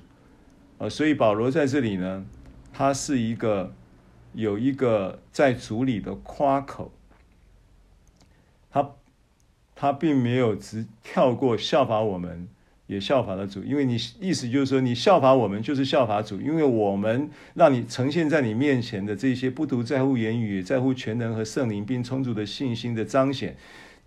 [0.78, 2.26] 呃，所以保罗在这里呢，
[2.72, 3.74] 他是一个
[4.34, 6.92] 有一个在主里的夸口，
[8.72, 8.92] 他
[9.76, 12.48] 他并没有直跳过效法我们。
[12.90, 23.56] 也效法了主，因为你意思就是说，你效法我们就是效法主，因为我们让你呈现在你面前的这些不独在乎言语，在乎全能和圣灵并充足的信心的彰显，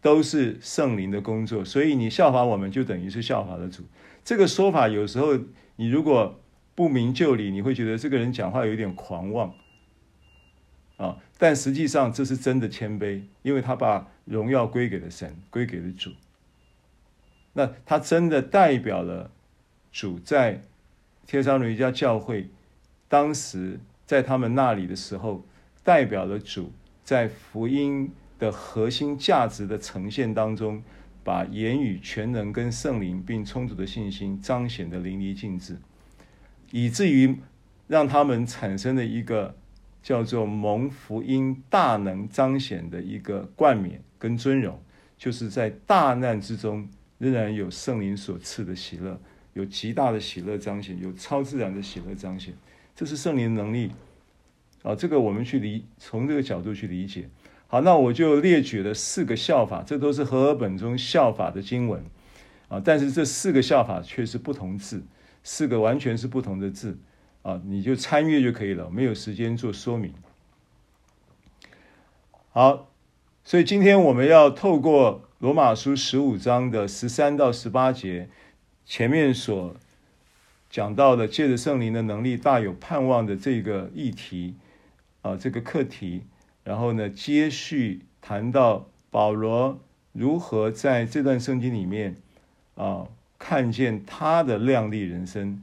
[0.01, 1.65] 都是圣灵的工作。
[1.65, 3.85] 所以你效法我们，就等于是效法了主。
[4.25, 5.39] 这个说法有时候
[5.77, 6.41] 你如果
[6.75, 9.55] 不明就里，你会觉得这个人讲话有点狂妄
[10.97, 11.19] 啊。
[11.39, 16.11] 但实际上这是真的谦卑，因为他把荣耀归给了神，归给了主。
[17.53, 19.31] 那他真的代表了
[19.91, 20.63] 主在
[21.27, 22.49] 帖撒罗尼迦教会
[23.09, 25.45] 当时在他们那里的时候，
[25.85, 26.73] 代表了主
[27.05, 30.83] 在福音的核心价值的呈现当中，
[31.25, 35.79] 把言语全能跟圣灵并充足的信心彰显得淋漓尽致，
[36.71, 37.37] 以至于
[37.87, 39.57] 让他们产生了一个
[40.03, 44.83] 叫做蒙福音大能彰显的一个冠冕跟尊荣，
[45.17, 46.89] 就是在大难之中。
[47.19, 49.21] 仍然有圣灵所赐的喜乐，
[49.53, 52.53] 有极大的喜乐彰显，有超自然的喜乐彰显，
[52.97, 53.93] 这是圣灵能力
[54.83, 54.93] 啊！
[54.93, 57.29] 这个我们去理，从这个角度去理解。
[57.73, 62.05] 好，那我就列举了四个效法，这都是和合本中效法的经文
[62.69, 62.79] 啊。
[62.85, 65.07] 但是这四个效法却是不同字，
[65.43, 66.99] 四个完全是不同的字
[67.41, 70.13] 啊，你就参阅就可以了，没有时间做说明。
[72.51, 72.91] 好，
[73.43, 75.23] 所以今天我们要透过。
[75.39, 78.29] 罗马书十五章的十三到十八节，
[78.87, 79.75] 前面所
[80.71, 84.55] 讲到的借着圣灵的能力大有盼望的这个议题
[85.23, 86.23] 啊，这个课题，
[86.65, 89.81] 然后呢，接续谈到保罗
[90.13, 92.17] 如何在这段圣经里面
[92.77, 93.09] 啊，
[93.39, 95.63] 看见他的亮丽人生，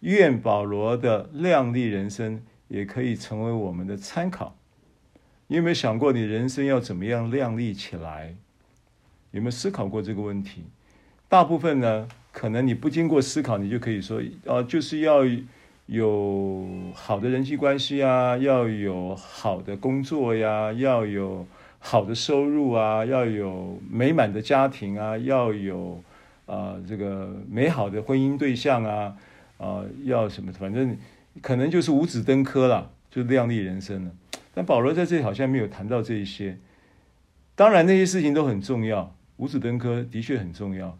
[0.00, 4.54] 愿保罗的亮丽人生也可以成为我们的参考。
[5.48, 8.34] 你有没有想过，你人生要怎么样亮丽起来？
[9.32, 10.64] 有没有思考过这个问题？
[11.28, 15.24] 大部分呢，可能你不经过思考，你就可以说，啊，就是要
[15.90, 16.64] 有
[16.94, 21.44] 好的人际关系啊，要有好的工作呀，要有
[21.80, 26.00] 好的收入啊，要有美满的家庭啊，要有
[26.46, 29.16] 啊这个美好的婚姻对象啊，
[29.58, 30.52] 啊要什么？
[30.52, 30.96] 反正
[31.42, 34.12] 可能就是五子登科了，就亮丽人生了。
[34.54, 36.56] 但保罗在这里好像没有谈到这一些。
[37.56, 39.12] 当然，那些事情都很重要。
[39.38, 40.96] 五子登科的确很重要，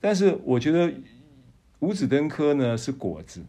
[0.00, 0.92] 但是我觉得
[1.78, 3.44] 五子登科呢是果子。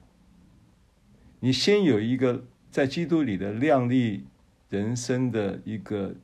[1.44, 2.42] 你先有一个
[2.72, 4.24] 在基督里的亮丽
[4.70, 6.16] 人生的一个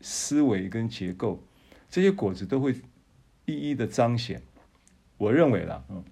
[0.00, 1.40] 思维跟结构，
[1.88, 2.74] 这些果子都会
[3.44, 4.42] 一一的彰显。
[5.18, 6.02] 我认为啦，嗯，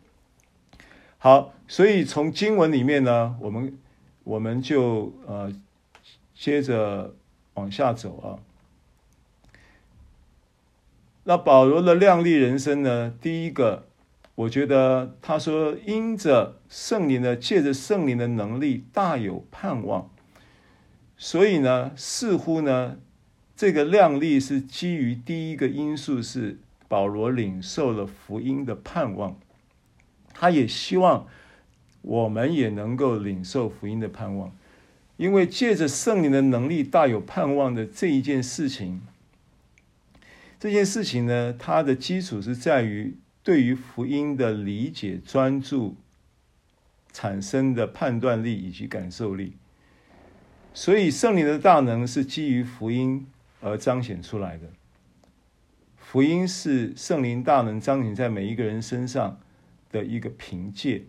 [1.18, 3.76] 好，所以从经文里面呢，我们
[4.22, 5.52] 我们就呃
[6.32, 7.12] 接着
[7.55, 8.38] 往下走啊。
[11.24, 13.12] 那保罗的亮丽人生呢？
[13.20, 13.88] 第一个，
[14.37, 20.11] 我觉得他说，因着圣灵的，借着圣灵的能力，大有盼望。
[21.16, 22.99] 所以呢，似乎呢，
[23.57, 26.59] 这个量力是基于第一个因素是
[26.89, 29.39] 保罗领受了福音的盼望。
[30.32, 31.28] 他也希望
[32.03, 34.53] 我们也能够领受福音的盼望，
[35.16, 39.01] 因为借着圣灵的能力，大有盼望的这一件事情。
[40.59, 45.95] 这件事情呢，它的基础是在于对于福音的理解、专注
[47.12, 49.53] 产生的判断力以及感受力。
[50.72, 53.24] 所以圣灵的大能是基于福音
[53.61, 54.64] 而彰显出来的。
[55.97, 59.38] 福音是圣灵大能彰显在每一个人身上
[59.92, 61.05] 的一个凭借。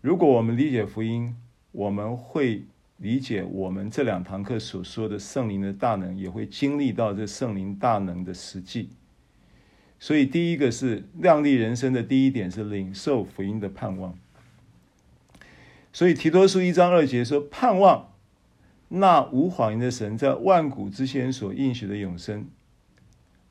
[0.00, 1.36] 如果我们理解福音，
[1.72, 2.62] 我们会。
[2.98, 8.88] 理解我们这两堂课所说的圣灵的大能，也会经历到这圣灵大能的实际。
[9.98, 14.16] 所以，第一个是亮丽人生的第一点是领受福音的盼望。
[15.92, 18.12] 所以提多书一章二节说：“盼望
[18.88, 22.46] 那无谎言的神在万古之前所应许的永生。”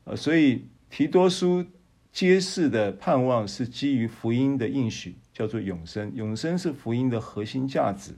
[0.04, 1.66] 呃，所以提多书
[2.12, 6.12] 揭示的盼望是基于福音的应许，叫做永生。
[6.14, 8.12] 永生是福音的核心价值。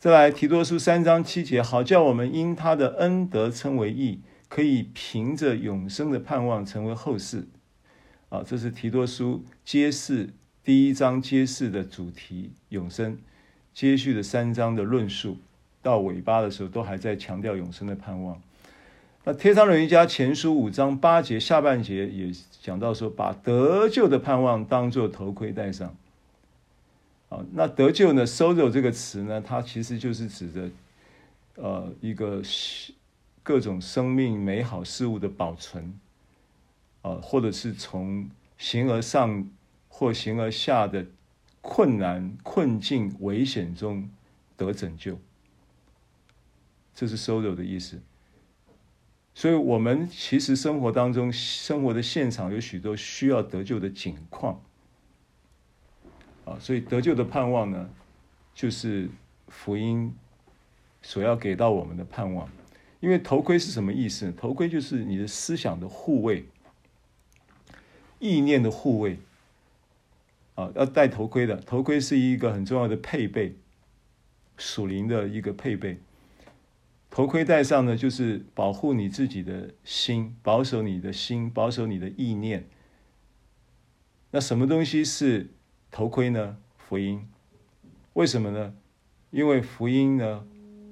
[0.00, 4.20] 再来，提多书三章七节，好叫我们因他的恩德称为义，
[4.54, 7.46] 可以凭着永生的盼望成为后世。
[8.28, 10.28] 啊，这是提多书揭示
[10.62, 13.16] 第一章揭示的主题永生，
[13.72, 15.38] 接续的三章的论述，
[15.80, 18.38] 到尾巴的时候都还在强调永生的盼望。
[19.24, 22.30] 那《天上人瑜伽前书》五章八节下半节也
[22.60, 25.96] 讲到说，把得救的盼望当作头盔戴上。
[27.30, 30.70] 啊，那得救呢？Sozo 这个词呢，它其实就是指的，
[31.54, 32.42] 呃，一个
[33.42, 35.98] 各种生命美好事物的保存，
[37.02, 39.50] 啊，或者是从形而上
[39.88, 41.06] 或形而下的
[41.60, 44.08] 困难、困境、危险中
[44.56, 45.18] 得拯救。
[46.94, 48.00] 这是 “solo” 的意思。
[49.34, 54.62] 所以，我们其实生活当中，生活的现场有许多需要得救的景况，
[56.44, 57.88] 啊，所以得救的盼望呢，
[58.54, 59.08] 就是
[59.48, 60.14] 福音
[61.00, 62.46] 所要给到我们的盼望。
[63.02, 64.30] 因为头盔是什么意思？
[64.30, 66.44] 头盔就是你的思想的护卫，
[68.20, 69.18] 意念的护卫，
[70.54, 71.56] 啊，要戴头盔的。
[71.56, 73.56] 头盔是一个很重要的配备，
[74.56, 75.98] 属灵的一个配备。
[77.10, 82.68] 头盔戴上呢，就是保护你自己的心，保守你的心，保守你的意念。
[84.30, 85.50] 那什么东西是
[85.90, 86.56] 头盔呢？
[86.78, 87.28] 福音。
[88.12, 88.74] 为什么呢？
[89.32, 90.46] 因为福音呢，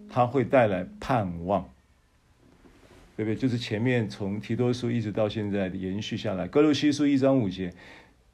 [0.09, 1.71] 它会带来盼望，
[3.21, 3.37] 对不对？
[3.37, 6.49] 就是前面从提多书一直到现在延续下来。
[6.49, 7.75] 歌罗西书一章五节，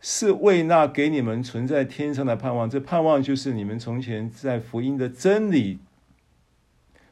[0.01, 2.71] 是为那给你们存在天上的盼望。
[2.71, 5.81] 这盼望就是你们从前在福音的真理。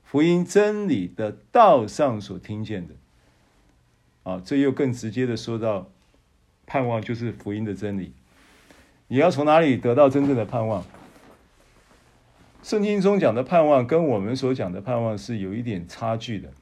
[0.05, 2.95] 福音真理的道上所听见的，
[4.23, 5.91] 啊，这又更直接的说到，
[6.67, 8.13] 盼望就是福音的真理。
[9.09, 10.85] 你要从哪里得到真正的盼望？
[12.63, 16.53] 圣经中讲的盼望跟我们所讲的盼望是有一点差距的，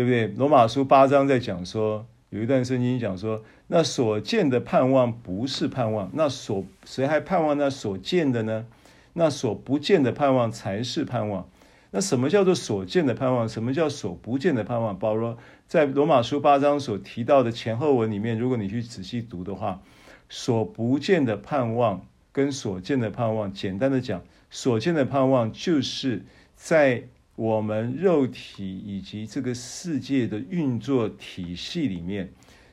[0.00, 0.28] 对不对？
[0.28, 8.64] 罗马书八章在讲说，有一段圣经讲说，那所见的盼望不是盼望，那所谁还盼望那所见的呢？
[9.12, 11.46] 那所不见的盼望才是盼望。
[11.90, 13.46] 那什么叫做所见的盼望？
[13.46, 14.98] 什么叫所不见的盼望？
[14.98, 15.36] 保罗
[15.66, 19.82] 在罗马书八章所提到的前后文里面，如果你去仔细读的话，
[20.30, 26.24] 所不见的盼望跟所见的盼望，简单的讲，所见的盼望就是
[26.54, 27.04] 在
[27.40, 32.30] 我们肉体以及这个世界的运作体系里面，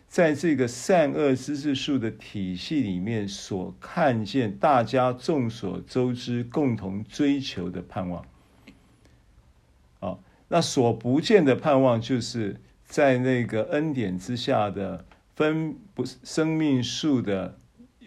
[0.10, 8.26] 在这个善恶知识树的体系里面所看见，大家众所周知、共同追求的盼望。
[10.02, 17.58] 啊那所不见的盼望，就是在那个恩典之下的分不生命树的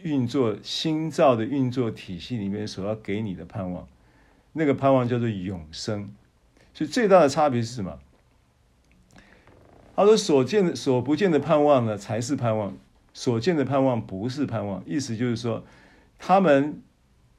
[0.02, 3.88] 运作、新造的运作体系里面所要给你的盼望，
[4.52, 6.10] 那个盼望叫做永生。
[6.80, 7.98] 所以最大的差别是什么？
[9.94, 12.72] 他说：“所见的、所不见的盼望呢，才是盼望；
[13.12, 15.62] 所见的盼望不是盼望。”意思就是说，
[16.18, 16.80] 他们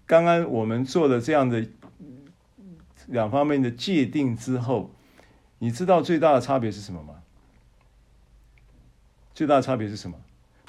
[0.05, 1.65] 刚刚我们做了这样的。
[3.07, 4.91] 两方面的界定之后，
[5.57, 7.23] 你知道最大的差别是什么吗？
[9.33, 10.17] 最大的差别是什么？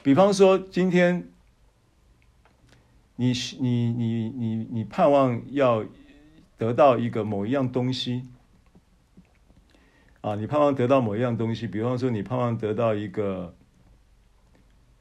[0.03, 1.29] 比方说，今天
[3.17, 5.85] 你你你你你盼望要
[6.57, 8.27] 得到一个某一样东西
[10.23, 13.55] 啊，你盼望得到某一样东西，比方说你盼望得到一个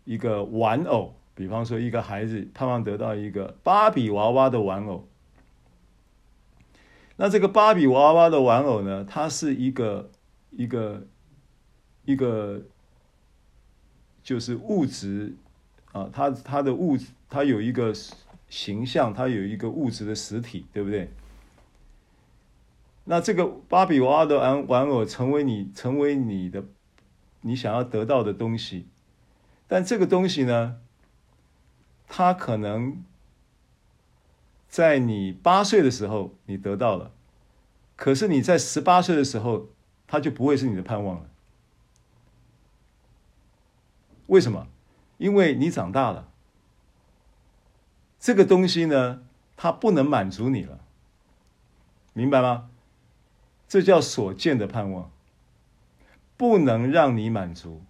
[0.03, 5.07] 一个玩偶，比方说一个孩子盼望得到一个芭比娃娃的玩偶。
[7.17, 9.05] 那这个芭比娃娃的玩偶呢？
[9.07, 10.09] 它是一个
[10.49, 11.05] 一个
[12.03, 12.63] 一个，
[14.23, 15.35] 就是物质
[15.91, 17.93] 啊，它它的物质，它有一个
[18.49, 21.11] 形象，它有一个物质的实体，对不对？
[23.03, 26.65] 那这个芭比娃娃的玩玩偶成为你成为你的
[27.41, 28.87] 你想要得到的东西，
[29.67, 30.81] 但这个东西呢，
[32.07, 33.03] 它可能。
[34.67, 37.11] 在你八岁的时候，你得到了，
[37.97, 39.67] 可是你在十八岁的时候，
[40.07, 41.29] 它就不会是你的盼望了。
[44.27, 44.69] 为什么？
[45.17, 46.31] 因为你长大了，
[48.17, 49.23] 这个东西呢，
[49.57, 50.79] 它不能满足你了，
[52.13, 52.70] 明白吗？
[53.71, 55.09] 这叫所见的盼望，
[56.35, 57.81] 不能让你满足。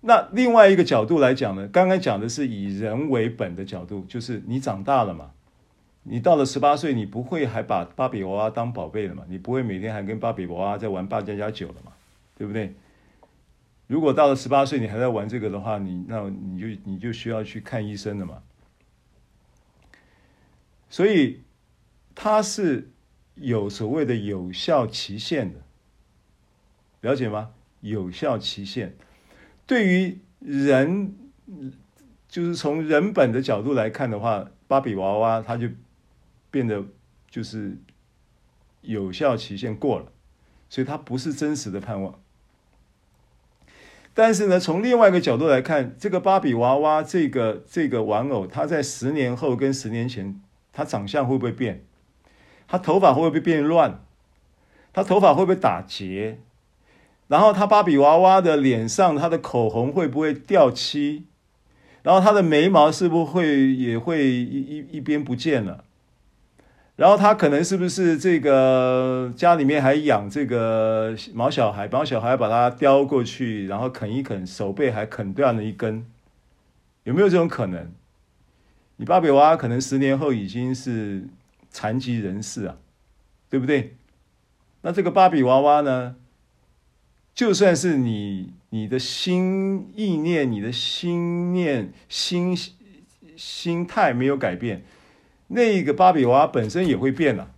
[0.00, 5.32] 那另外一个角度来讲呢，刚刚讲的是以人为本的角度，就是你长大了嘛，
[6.04, 9.24] 你到了十八岁，你不会还把芭比娃娃当宝贝了嘛？
[9.28, 11.92] 你不会每天还跟芭比娃娃在玩扮家家酒了嘛？
[12.38, 12.74] 对不对？
[13.88, 18.42] 如果到了十八岁你还在玩这个的话，你那你就你就需要去看医生了嘛。
[20.88, 21.42] 所以
[22.14, 22.88] 他是
[23.40, 25.60] 有所谓的有效期限的，
[27.00, 27.50] 了解吗？
[27.80, 28.94] 有效期限。
[29.66, 31.16] 对于人，
[32.28, 35.68] 就是从人本的角度来看的话，芭比娃娃它就
[36.50, 36.84] 变得
[37.30, 37.78] 就是
[38.82, 40.12] 有效期限过了。
[40.68, 42.20] 所以它不是真实的盼望。
[44.12, 50.40] 但是呢，从另外一个角度来看，这个芭比娃娃这个这个玩偶，它在十年后跟十年前，
[50.72, 51.86] 它长相会不会变？
[52.70, 54.00] 他头发会不会变乱？
[54.92, 56.38] 他头发会不会打结？
[57.26, 61.24] 然后他芭比娃娃的脸上，他的口红会不会掉漆？
[62.02, 65.84] 然后他的眉毛是不是会也会一一一边不见了？
[66.94, 71.88] 然后他可能是不是这个家里面还养这个毛小孩？
[71.88, 76.06] 毛小孩把它叼过去，然后啃一啃，手背还啃断了一根，
[77.02, 77.90] 有没有这种可能？
[78.96, 81.26] 你芭比娃娃可能十年后已经是
[81.70, 82.76] 残疾人士啊，
[83.48, 83.96] 对不对？
[84.82, 86.16] 那这个芭比娃娃呢？
[87.32, 92.58] 就算是你你的心意念、你的心念、心
[93.36, 94.82] 心态没有改变。
[95.48, 97.52] 那个芭比娃娃本身也会变了，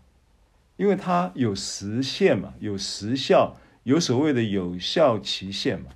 [0.77, 5.87] 因为它有时限嘛，有时效，有所谓的有效期限嘛。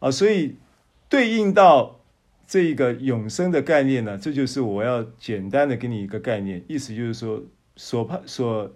[0.00, 0.56] 啊，所以
[1.08, 1.93] 对应到
[2.54, 7.42] 这一个永生的概念呢，这就是我要简单的给你一个概念，意思就是说，
[7.74, 8.72] 所盼所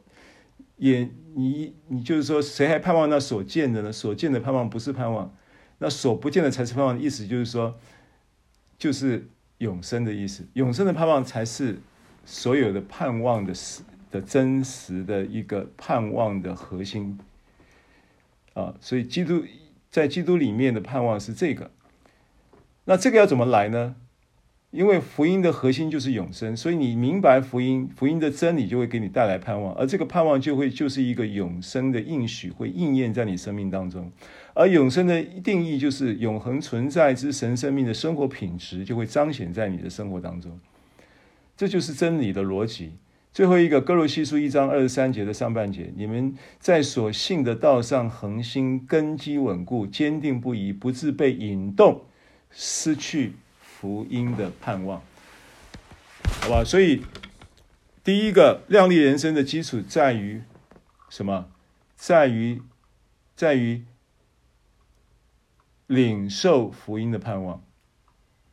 [0.79, 3.93] 也你你就是说，谁还盼望那所见的呢？
[3.93, 5.33] 所见的盼望不是盼望，
[5.79, 7.01] 那所不见的才是盼望。
[7.01, 7.79] 意思就是说，
[8.77, 9.29] 就是。
[9.59, 11.79] 永生的意思，永生的盼望才是
[12.25, 17.17] 所有的盼望的实的真实的一个盼望的核心
[18.55, 18.75] 啊！
[18.81, 19.43] 所以基督
[19.89, 21.71] 在基督里面的盼望是这个。
[22.89, 23.97] 那这个要怎么来呢？
[24.71, 34.11] 因为福音的核心就是永生，所以你明白福音，福音的真理就会给你带来盼望，而这个盼望就会就是一个永生的应许，会应验在你生命当中。
[34.55, 40.59] 而永生的定义就是永恒存在之神生命的生活品质就会彰显在你的生活当中，
[41.59, 42.93] 这就是真理的逻辑。
[43.35, 52.01] 最后一个歌罗西书一章二十三节的上半节，你们在所信的道上恒心，根基稳固，坚定不移，不致被引动，
[52.51, 55.03] 失去福音的盼望。
[56.43, 57.05] 好吧，所以
[58.03, 60.43] 第一个亮丽人生的基础在于
[61.09, 61.51] 什么？
[61.97, 62.63] 在于，
[63.35, 63.85] 在于。
[65.89, 67.65] 领受福音的盼望，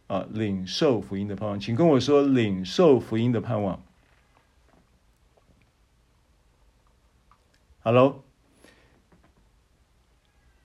[0.07, 3.83] 啊，领受福音的盼望，请跟我说领受福音的盼望。
[7.83, 8.23] Hello，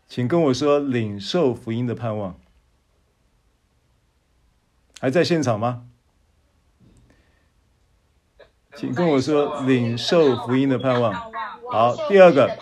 [0.07, 2.39] 请跟我说领受福音的盼望。
[5.01, 5.85] 还在现场吗？
[8.77, 11.13] 请跟我说领受福音的盼望。
[11.73, 12.55] 好，第二个，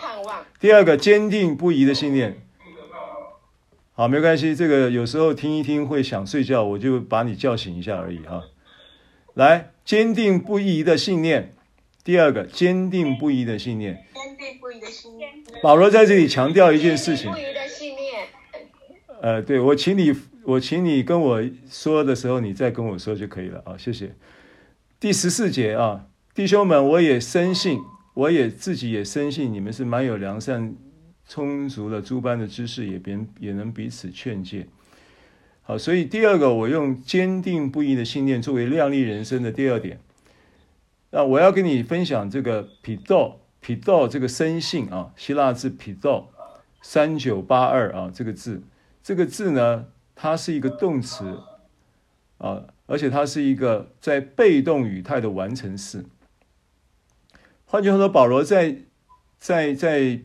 [0.57, 2.41] 第二个坚定不移的信念。
[3.93, 4.55] 好，没关系。
[4.55, 8.45] 这个有时候听一听会想睡觉，我就把你叫醒一下而已哈。
[9.33, 11.53] 来，坚定不移的信念。
[12.05, 14.05] 第二个，坚定不移的信念。
[14.13, 15.29] 坚定不移的信念。
[15.61, 17.25] 保罗在这里强调一件事情。
[17.33, 18.27] 坚定不移的信念。
[19.21, 20.13] 呃，对，我请你，
[20.49, 23.77] 我请你跟我说的时候，你再跟我说就可以了啊。
[23.77, 24.15] 谢谢。
[24.99, 27.79] 第十四节啊，弟兄们，我也深信，
[28.15, 30.75] 我也自己也深信，你们是蛮有良善。
[31.27, 34.65] 充足了诸般的知识，也别也能彼此劝诫。
[35.61, 39.99] 好，所以第二个，我用坚定不移的信念作为亮丽人生的第二点。
[41.11, 46.25] 那我要跟你分享这个 pido，pido 这个生性啊，希腊字 pido
[46.81, 48.63] 三九八二啊，这个字，
[49.03, 49.85] 这个字呢，
[50.21, 51.39] 它是一个动词
[52.39, 56.05] 啊，而且它是一个在被动语态的完成式。
[57.65, 58.79] 换句话说，保罗在
[59.37, 60.21] 在在。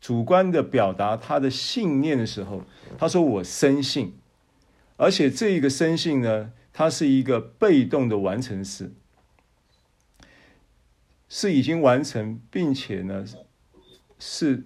[0.00, 2.62] 主观的表达他的信念的时候，
[2.98, 4.12] 他说：“我深信。”
[4.98, 8.92] 而且这一个深信呢，它是一个被动的完成式，
[11.30, 13.24] 是已经完成，并且呢，
[14.18, 14.64] 是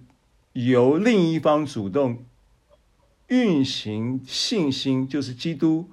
[0.55, 2.25] 由另一方主动
[3.29, 5.89] 运行信心，就是基督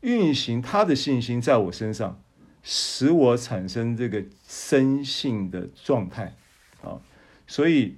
[0.00, 2.22] 运行他的信心在我身上，
[2.62, 6.34] 使我产生这个生信的状态
[6.82, 7.00] 啊，
[7.46, 7.96] 所以。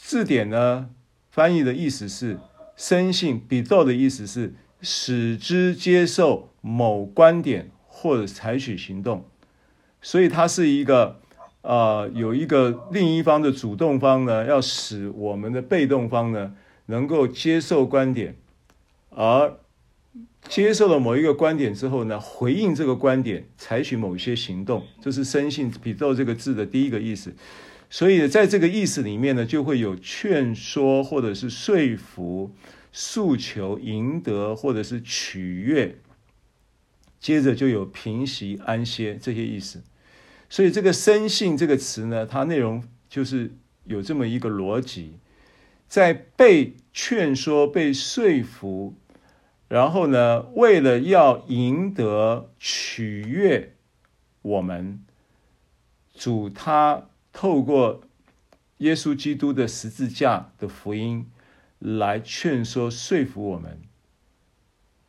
[0.00, 0.88] 字典呢，
[1.28, 2.38] 翻译的意思是
[2.76, 9.26] 生信，比作的意思是使之接受某观点或者采取行动，
[10.00, 11.20] 所以它是一个
[11.60, 16.54] 呃，有一个另一方的主动方呢，要使我们的被动方呢
[16.90, 18.34] 能够接受观点，
[19.10, 19.58] 而
[20.48, 27.34] 接受了某一个观点之后呢，回应这个观点，采取某些行动，这是深信比作这个字的第一个意思。
[27.90, 32.50] 所以，在这个意思里面呢，就会有劝说，或者是说服、
[32.92, 35.96] 诉求、赢得，或者是取悦。
[37.20, 39.82] 接着就有平息、安歇这些意思。
[40.48, 43.50] 所以这个深信这个词呢，它内容就是
[43.84, 45.14] 有这么一个逻辑，
[45.88, 48.94] 在被劝说、被说服，
[49.66, 53.74] 然后呢，为了要赢得取悦
[54.42, 55.02] 我们，
[56.14, 58.02] 主他透过
[58.76, 61.26] 耶稣基督的十字架的福音
[61.80, 63.80] 来劝说、说服我们，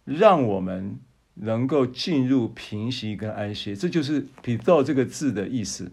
[0.06, 1.00] 让我们。
[1.42, 5.90] 能够进入平息跟安歇，这就是“彼得”这个字的意思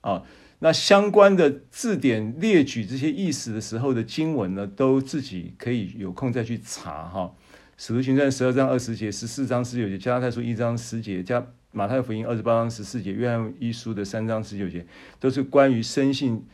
[0.00, 0.24] 啊。
[0.60, 7.34] 那相关的字典列举这些意思的时候的经文呢，都自己可以有空再去查哈。
[7.76, 14.86] 《使徒行传》十二章二十节、十四章十九节、加拉太书一章十节、加马太福音二十八章十四节、约翰一书的三章十九节，
[15.18, 16.46] 都是关于深信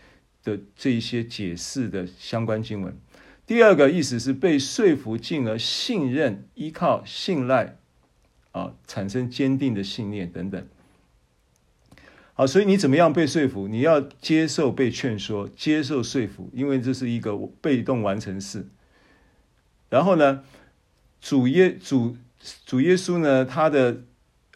[0.42, 2.96] 的这一些解释的相关经文。
[3.46, 7.76] 第二个意思是被说服，进而信任、依靠、信赖，
[8.53, 10.66] 啊，产生坚定的信念等等。
[12.41, 13.68] 好，所以你怎么样被说服？
[13.68, 18.66] 你要接受被劝说，接受说服，因为这是一个被动完成式。
[19.91, 20.43] 然后呢，
[21.20, 22.16] 主耶主
[22.64, 24.05] 主耶稣呢，他的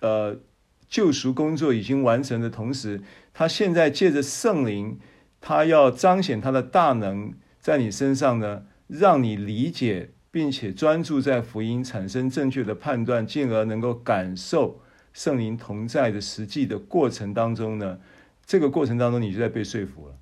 [0.01, 0.41] 呃
[0.89, 3.03] 救赎工作已经完成的同时，
[3.35, 4.99] 他现在借着圣灵，
[5.43, 8.65] 他要彰显他的大能在你身上呢。
[8.87, 14.81] 让你理解并且专注在福音，产生正确的判断，进而能够感受
[15.15, 17.99] 圣灵同在的实际的过程当中呢，
[18.45, 20.19] 这个过程当中你就在被说服了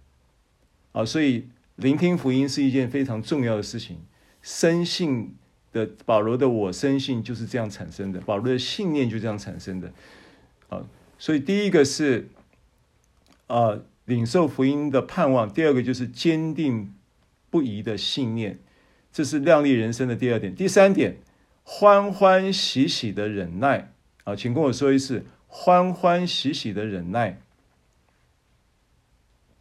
[0.92, 1.04] 啊！
[1.04, 3.98] 所以聆听福音是一件非常重要的事情。
[4.40, 5.34] 深信
[5.72, 9.92] 的保罗的我深信就是这样产生的，保罗的信念就这样产生的
[10.68, 10.86] 啊！
[11.18, 12.28] 所以第一个是
[13.48, 16.94] 啊，领受福音的盼望；第二个就是坚定。
[17.50, 18.60] 不移的信念，
[19.12, 20.54] 这是亮丽人生的第二点。
[20.54, 21.18] 第三点，
[21.62, 23.91] 欢欢喜喜的忍耐
[24.24, 27.40] 啊，请跟我说一次，欢欢喜喜的忍耐。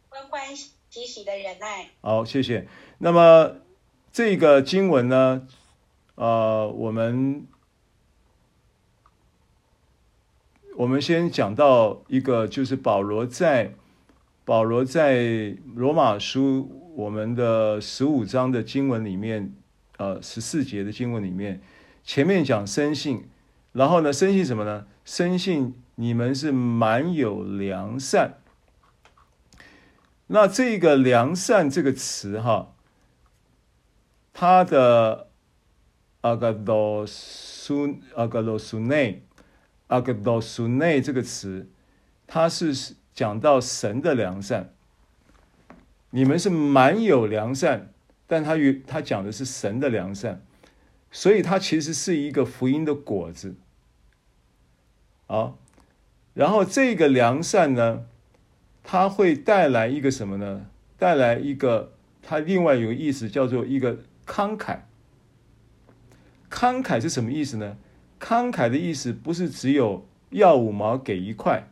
[0.08, 1.90] 欢欢喜喜的忍耐。
[2.00, 2.68] 好，谢谢。
[2.98, 3.56] 那么
[4.12, 5.46] 这个经文呢，
[6.14, 7.46] 呃，我们
[10.76, 13.74] 我们先讲到一个，就是保罗在
[14.44, 16.78] 保罗在罗马书。
[16.94, 19.54] 我们的十五章的经文里面，
[19.96, 21.62] 呃，十四节的经文里面，
[22.04, 23.26] 前面讲深信，
[23.72, 24.86] 然后呢，深信什么呢？
[25.04, 28.38] 深信你们是满有良善。
[30.28, 32.74] 那这个良善这个词哈，
[34.32, 35.28] 它的
[36.22, 39.24] 阿格多苏阿格罗苏内
[39.88, 41.68] 阿格多苏内这个词，
[42.26, 44.72] 它是讲到神的良善。
[46.10, 47.90] 你们是满有良善，
[48.26, 50.42] 但他与他讲的是神的良善，
[51.10, 53.54] 所以它其实是一个福音的果子。
[55.26, 55.58] 好，
[56.34, 58.04] 然后这个良善呢，
[58.82, 60.66] 它会带来一个什么呢？
[60.98, 61.92] 带来一个，
[62.22, 64.80] 它另外有个意思叫做一个慷慨。
[66.50, 67.76] 慷慨是什么意思呢？
[68.20, 71.68] 慷慨的意思不是只有要五毛给一块。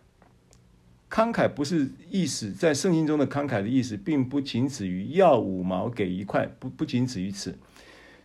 [1.11, 7.59] 慷慨不是意思，在圣经中的慷慨的意思，并不仅止于要五毛给一块，不不仅止于此。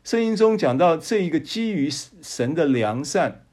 [0.04, 3.45] 圣经中讲到这一个基于神的良善，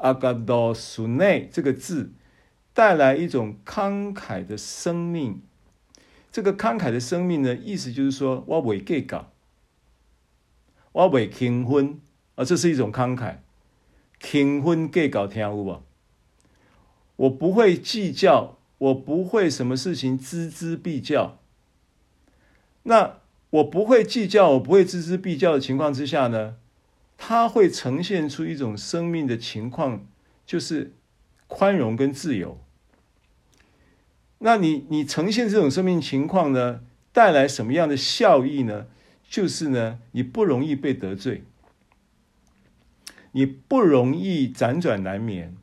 [0.00, 2.12] 阿嘎多苏内这个字，
[2.74, 5.42] 带来一种慷慨的生命。
[6.30, 9.32] 这个慷慨的生命呢，意思就是说，我未计较，
[10.92, 12.00] 我未轻分
[12.34, 13.36] 啊，这是一种慷慨。
[14.18, 15.82] 轻分计较听有无？
[17.16, 18.56] 我不会计较。
[18.80, 21.38] 我不会什么事情錙錙必较，
[22.84, 23.18] 那
[23.50, 26.56] 我不会计较，我不会錙錙必较的情况之下呢，
[27.22, 30.06] 它会呈现出一种生命的情况，
[30.46, 30.94] 就是
[31.46, 32.58] 宽容跟自由。
[34.38, 36.80] 那你你呈现这种生命情况呢，
[37.12, 38.86] 带来什么样的效益呢？
[39.28, 41.44] 就是呢，你不容易被得罪，
[43.32, 45.54] 你不容易辗转难眠。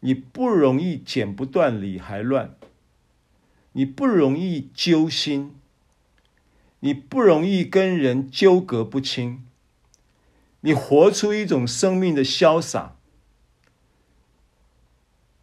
[0.00, 2.54] 你不容易剪不断理还乱，
[3.72, 5.54] 你不容易揪心，
[6.80, 9.44] 你不容易跟人纠葛不清，
[10.60, 12.96] 你活出一种生命的潇洒。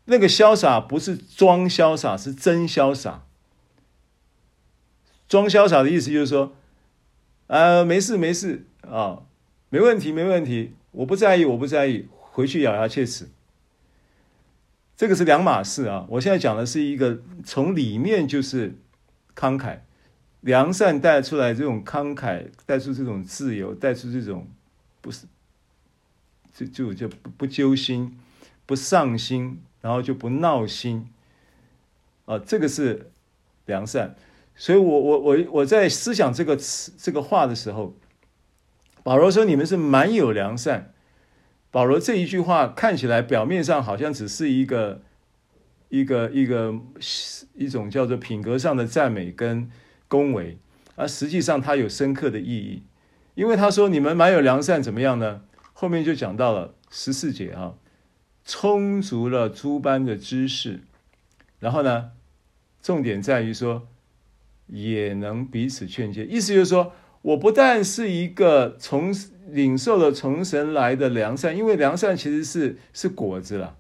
[0.06, 3.24] 那个潇洒不是装潇洒，是真潇洒。
[5.28, 6.54] 装潇洒的意思就是说，
[7.48, 9.24] 呃，没事没事啊，
[9.70, 13.30] 没问题没问题，我不在意我不在意，回去咬牙切齿。
[14.96, 16.06] 这个是两码事啊！
[16.08, 18.76] 我现在讲的是一个从里面就是
[19.36, 19.80] 慷慨、
[20.40, 24.48] 良善带出来这种慷慨，带出这种自由，带出这种
[25.06, 25.28] 不是
[26.52, 28.18] 就就就不不揪心、
[28.66, 31.08] 不上心，然后就不闹心
[32.26, 33.12] 啊，这个是
[33.68, 34.16] 良善。
[34.56, 37.94] 所以我我我我在思想这个词这个话的时候，
[39.04, 40.92] 保罗说你们是蛮有良善。
[41.70, 45.04] 保罗这一句话看起来表面上好像只是一个
[45.90, 46.74] 一个一个
[47.54, 49.70] 一种叫做品格上的赞美跟
[50.08, 50.58] 恭维，
[50.96, 52.82] 而实际上它有深刻的意义，
[53.36, 55.44] 因为他说你们满有良善怎么样呢？
[55.74, 57.76] 后面就讲到了十四节啊，
[58.44, 60.80] 充足了诸般的知识，
[61.60, 62.12] 然后呢，
[62.82, 63.88] 重点在于说。
[64.68, 69.14] 也能彼此劝诫，意思就是说，我不但是一个从
[69.48, 73.78] 领受了从神来的良善，因为良善其实是是果子了。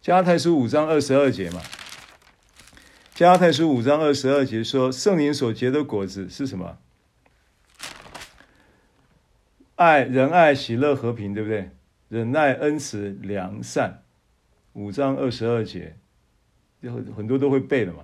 [0.00, 1.60] 加太书五章二十二节嘛，
[3.12, 6.78] 加太书五章二十二节说，圣灵所结的果子是什么？
[9.76, 11.70] 爱、仁爱、喜乐、和平，对不对？
[12.08, 14.02] 忍耐、恩慈、良善。
[14.74, 15.96] 五章二十二节，
[16.82, 18.00] 就很多都会背的嘛。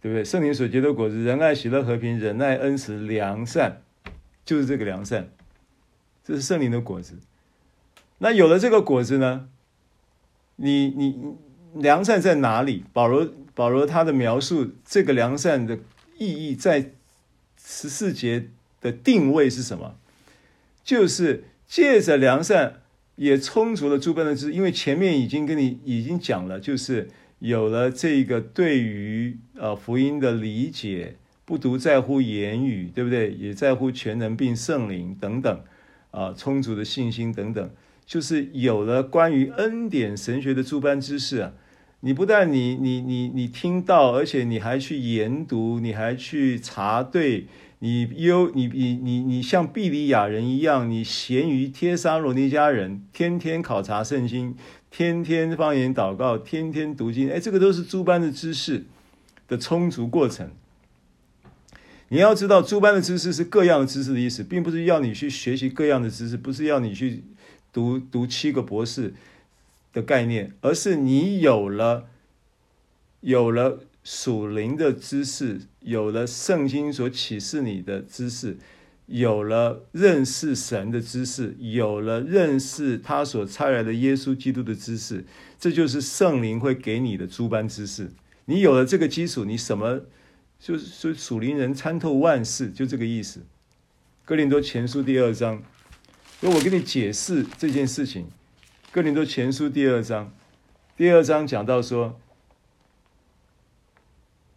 [0.00, 0.22] 对不对？
[0.22, 3.80] 圣灵所结的果子，仁爱、喜乐、和平、忍耐、恩慈、良善，
[4.44, 5.30] 就是这个良善，
[6.22, 7.18] 这是圣灵的果子。
[8.18, 9.48] 那有了这个果子呢？
[10.56, 11.36] 你你
[11.72, 12.84] 良善在哪里？
[12.92, 15.78] 保罗保罗他的描述这个良善的
[16.18, 16.90] 意义，在
[17.56, 18.50] 十四节
[18.82, 19.96] 的定位是什么？
[20.84, 22.82] 就是借着良善
[23.16, 27.08] 也充足了诸般的知识，因为前面已经跟你已经讲了，就是。
[27.40, 33.32] 有了这个对于呃福音的理解，不独在乎言语，对不对？
[33.34, 35.60] 也在乎全能并圣灵等等，
[36.10, 37.70] 啊，充足的信心等等，
[38.06, 41.52] 就是有了关于恩典神学的诸般知识啊。
[42.00, 47.46] 你不但你你你你听到，而且你还去研读，你还去查对，
[47.84, 54.56] 你优你你你你像毕里亚人一样，你咸于帖撒罗尼迦人，天天考察圣经。
[54.90, 58.86] 天天方言祷告，天天读经，哎，这个都是诸般的知识
[59.46, 60.50] 的充足过程。
[62.08, 67.22] 你要知道，诸般的知识是各样的知识的意思，并不是要你去学习各样的知识，不是要你去
[67.70, 69.12] 读读七个博士
[69.92, 72.06] 的概念，而是你有了
[73.20, 78.56] 有了属灵的知识，有了圣经所启示你的知识。
[79.06, 85.26] 有了认识神的知识，有了认识他所差来的耶稣基督的知识，
[85.60, 88.10] 这就是圣灵会给你的诸般知识。
[88.46, 90.00] 你有了这个基础，你什么
[90.58, 93.40] 就是属灵人参透万事，就这个意思。
[94.24, 95.62] 哥林多前书第二章，
[96.40, 98.26] 所以我给你解释这件事情。
[98.90, 100.32] 哥林多前书第二章，
[100.96, 102.18] 第二章讲到说，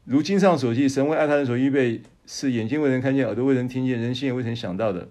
[0.08, 2.01] 如经上所记，神为爱他人所预备。
[2.30, 5.08] 是眼睛未曾看见，耳朵未曾听见，人心也未曾想到的。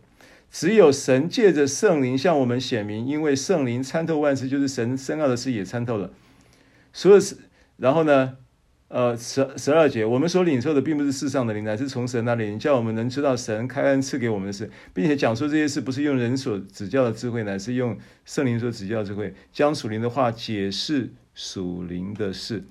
[0.51, 6.11] 只有神借着圣灵向我们显明，因为圣灵参透万事，就是神深奥的事也参透了。
[6.93, 7.39] 所有是，
[7.79, 8.37] 然后呢，
[8.89, 22.63] 呃，十十二节，我们所领受的并不是世上的灵，乃是从神那里，叫我们能知道神开恩赐给我们的事，并且讲述这些事，不是用人所指教的智慧，乃是用圣灵所指教的智慧，将属灵的话解释属灵的事。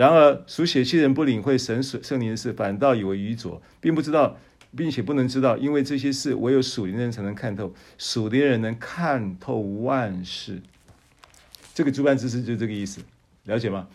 [0.00, 4.38] 然而，属血气人不领会神圣灵的事，反倒以为愚拙，并不知道，
[4.74, 7.74] 并且不能知道，因为这些事唯有属灵的人才能看透。
[7.98, 10.62] 属灵人能看透万事。
[11.74, 13.02] 这个诸般知识就这个意思，
[13.44, 13.88] 了解吗？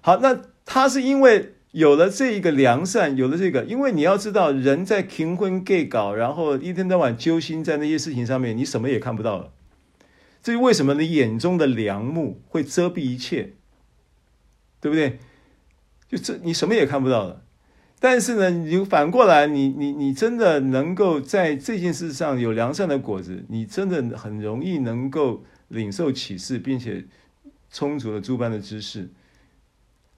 [0.00, 9.50] 好，那他是因为有了这一个良善，有了这个，因为你要知道，人在勤奋计较，然后一天到晚揪心在那些事情上面，你什么也看不到了。
[10.40, 13.54] 这是为什么你眼中的良木会遮蔽一切？
[14.80, 15.18] 对不对？
[16.08, 17.42] 就这，你什么也看不到了。
[18.00, 27.04] 但是呢，你反过来，你你你真的能够在这件事上有良善的果子，你真的很容易能够领受启示，并且
[27.70, 29.10] 充足了诸般的知识。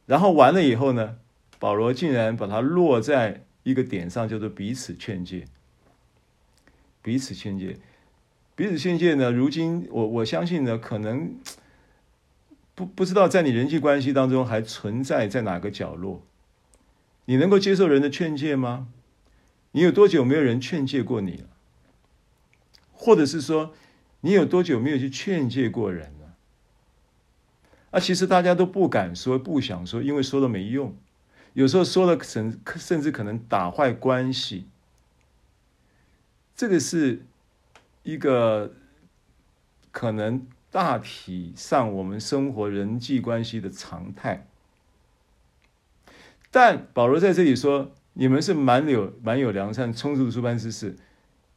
[0.06, 1.16] 然后完了以后呢，
[1.58, 5.46] 保罗竟然把它落在一个点上，叫做彼此劝诫。
[7.02, 7.78] 彼此劝诫，
[8.54, 9.32] 彼此劝诫呢？
[9.32, 11.34] 如今我我相信呢，可能。
[12.80, 16.22] 不不知道在你人际关系当中还存在在哪个角落，
[17.26, 18.88] 你能够接受人的劝诫吗？
[19.72, 21.48] 你有多久没有人劝诫过你了？
[22.90, 23.74] 或者是说，
[24.22, 26.34] 你有多久没有去劝诫过人了？
[27.90, 30.96] 啊，其实大家都不敢说，不想说，因为说了没用。
[31.52, 34.66] 有时候说了甚甚至可能打坏关系。
[36.56, 37.26] 这个是
[38.04, 38.72] 一个
[39.90, 40.46] 可能。
[40.70, 44.46] 大体上，我们生活人际关系的常态。
[46.50, 50.96] 但保罗在这里说：“你们是满有满有良善，充足的诸般知识。”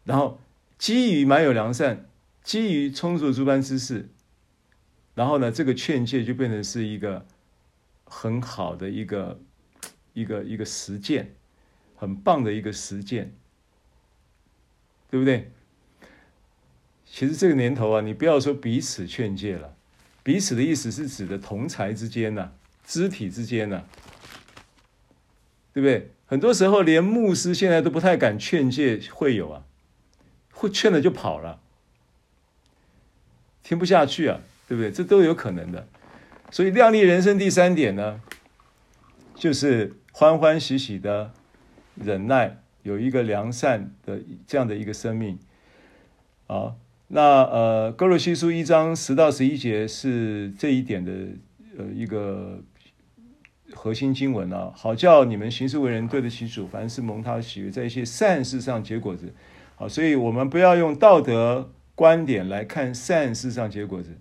[0.06, 0.40] 然后
[0.78, 2.10] 基于满有良善，
[2.44, 4.10] 基于充足的诸般知识，
[5.16, 7.26] 然后呢，这个劝诫就变成是一个
[8.04, 9.40] 很好的一个
[10.14, 11.36] 一个一个实践，
[11.96, 13.34] 很棒的一个实践，
[15.10, 15.52] 对不对？
[17.16, 19.76] 其实这个年头啊，你不要说彼此劝诫了，
[20.24, 22.52] 彼此的意思是指的同才之间呐、啊，
[22.84, 23.86] 肢体之间呐、啊，
[25.72, 26.10] 对不对？
[26.26, 29.64] 很多时候连牧师现在都不太敢劝诫会友啊，
[30.54, 31.62] 会劝了就跑了，
[33.62, 34.92] 听不下去啊，对不对？
[34.92, 35.88] 这都有可能的。
[36.50, 38.22] 所以亮丽人生第三点呢，
[39.36, 41.32] 就是欢欢喜喜的
[41.94, 45.38] 忍耐，有一个良善的这样的一个生命
[46.48, 46.74] 啊。
[47.16, 51.12] 那呃，歌罗西书一章十到十一节是这一点的
[51.78, 52.60] 呃一个
[53.72, 59.32] 核心经文啊，好叫你们行事为人对得起主，凡事蒙他喜悦，在一些善事上结果子。
[59.76, 64.18] 好，所以我们不要用道德观点来看善事上结果子，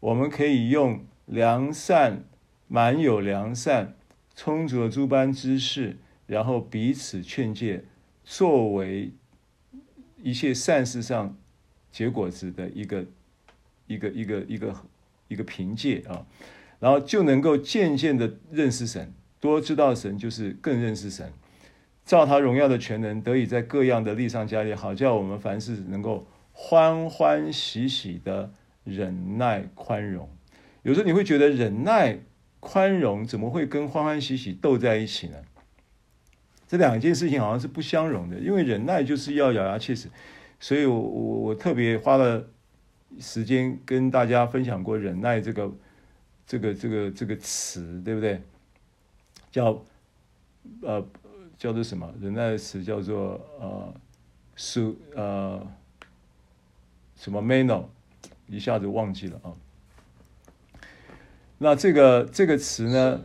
[0.00, 2.26] 我们可以用良善、
[2.68, 3.94] 满有良善、
[4.34, 7.84] 充足的诸般知识，然后彼此劝诫，
[8.22, 9.12] 作为
[10.22, 11.34] 一切善事上。
[11.96, 13.06] 结果子的一个
[13.86, 14.74] 一个一个一个
[15.28, 16.26] 一个凭借啊，
[16.78, 21.32] 然后就能够渐渐的认识神，多知道神就是更认识神，
[22.04, 28.52] 照他荣耀的全能，得以在各样的力上加力，好叫我们凡事能够欢欢喜喜的
[28.84, 30.28] 忍耐宽容。
[30.82, 32.18] 有时候你会觉得忍耐
[32.60, 35.38] 宽容怎么会跟欢欢喜喜斗在一起呢？
[36.68, 40.10] 这两件事情好像是不相容的，因为忍耐就是要咬牙切齿。
[40.58, 42.44] 所以我，我我我特别花了
[43.20, 45.70] 时间跟大家分享过“忍耐”这个
[46.46, 48.40] 这个这个这个词，对不对？
[49.50, 49.82] 叫
[50.82, 51.06] 呃
[51.56, 52.12] 叫做什么？
[52.20, 53.94] 忍耐的词叫做呃
[54.54, 55.66] 是呃
[57.16, 57.84] 什么 meno，
[58.48, 59.52] 一下子忘记了啊。
[61.58, 63.20] 那这个这个词呢？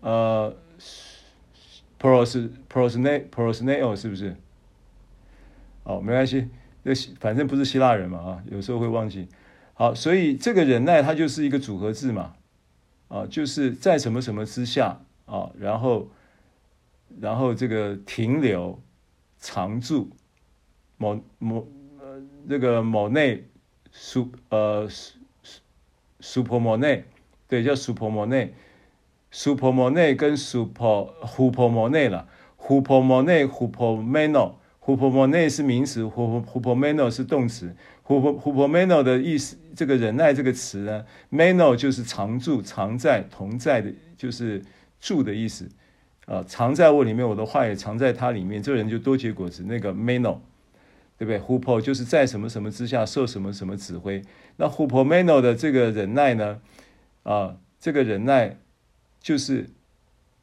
[0.00, 0.56] 呃
[2.00, 4.34] ，pros prosne prosneo 是不是？
[5.84, 6.48] 哦，没关系，
[6.84, 9.26] 那反正不是希腊人嘛，啊，有时候会忘记。
[9.74, 12.36] 好，所以这个忍耐它就是一个组合字嘛，
[13.08, 16.08] 啊，就是在什么什么之下啊，然后，
[17.20, 18.80] 然后这个停留、
[19.38, 20.10] 常驻，
[20.98, 21.66] 某某
[21.98, 23.48] 呃，这个某内
[23.90, 27.02] ，super 呃 super，supermonet，
[27.48, 32.28] 对，叫 supermonet，supermonet 跟 super，supermonet 了
[32.58, 34.61] ，supermonet，supermono。
[34.84, 37.74] Hupomone 是名词，hupomeno 是动词。
[38.04, 44.62] hupomeno 的意思，这个忍耐这个词呢，meno 就是常住、常在、同在的，就是
[45.00, 45.68] 住的意思。
[46.26, 49.64] 啊，常在我里面，我的话也常在他里面，这人就多结果子。
[49.66, 50.38] 那个 meno，
[51.16, 54.22] 对不对？hupo 就是在什么什么之下受什么什么指挥。
[54.56, 56.60] 那 hupomeno 的这个忍耐呢，
[57.22, 58.58] 啊，这个忍耐
[59.20, 59.70] 就是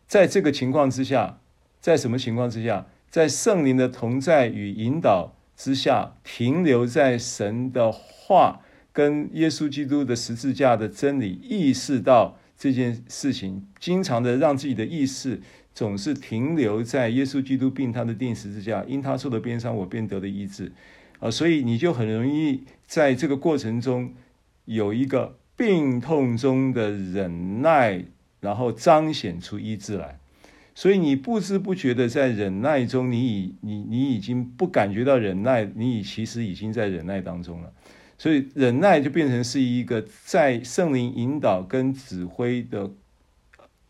[0.08, 1.40] 在这个情况之下，
[1.80, 2.88] 在什么情况之下？
[3.10, 8.62] 在圣灵的同在与引导之下，停留在神的话
[8.94, 15.42] 跟耶稣基督的十字架的真理，意识到这件事情，经常的让自己的意识
[15.74, 20.72] 总是停留在耶稣基督并他的钉十字架，因他受的鞭伤，我便得了医治。
[21.20, 24.14] 啊，所以你就很容易在这个过程中
[24.66, 28.06] 有一个病痛中的忍耐，
[28.40, 30.19] 然后彰显出医治来。
[30.80, 37.74] 所以你不知不觉的在忍耐中，你已你你已经不感觉到忍耐，你已其实已经在忍耐当中了。
[38.18, 42.90] 所以忍耐就变成是一个在圣灵引导跟指挥的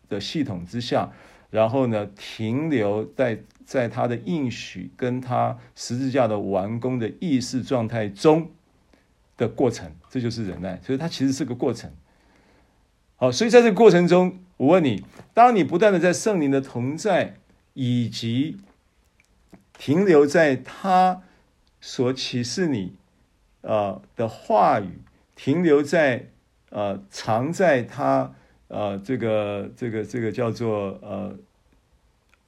[0.08, 1.12] 的系统之下，
[1.50, 8.50] 然后呢，停留在在他的应许跟他十字架的完工的意识状态中
[9.36, 10.80] 的过程，这就是忍耐。
[10.82, 11.88] 所以它其实是个过程。
[13.14, 17.38] 好，所以在这个过程中，我问你：当你不断的在圣灵的同在，
[17.72, 18.58] 以及
[19.72, 21.22] 停留在他
[21.80, 22.94] 所启示你
[23.62, 24.98] 呃的话语，
[25.34, 26.28] 停留在
[26.68, 28.34] 呃藏在他
[28.68, 31.38] 呃这个这个这个叫做呃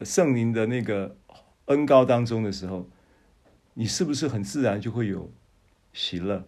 [0.02, 1.16] 圣灵的那个
[1.64, 2.86] 恩膏当中的时候，
[3.72, 5.32] 你是不是很自然就会有
[5.94, 6.44] 喜乐？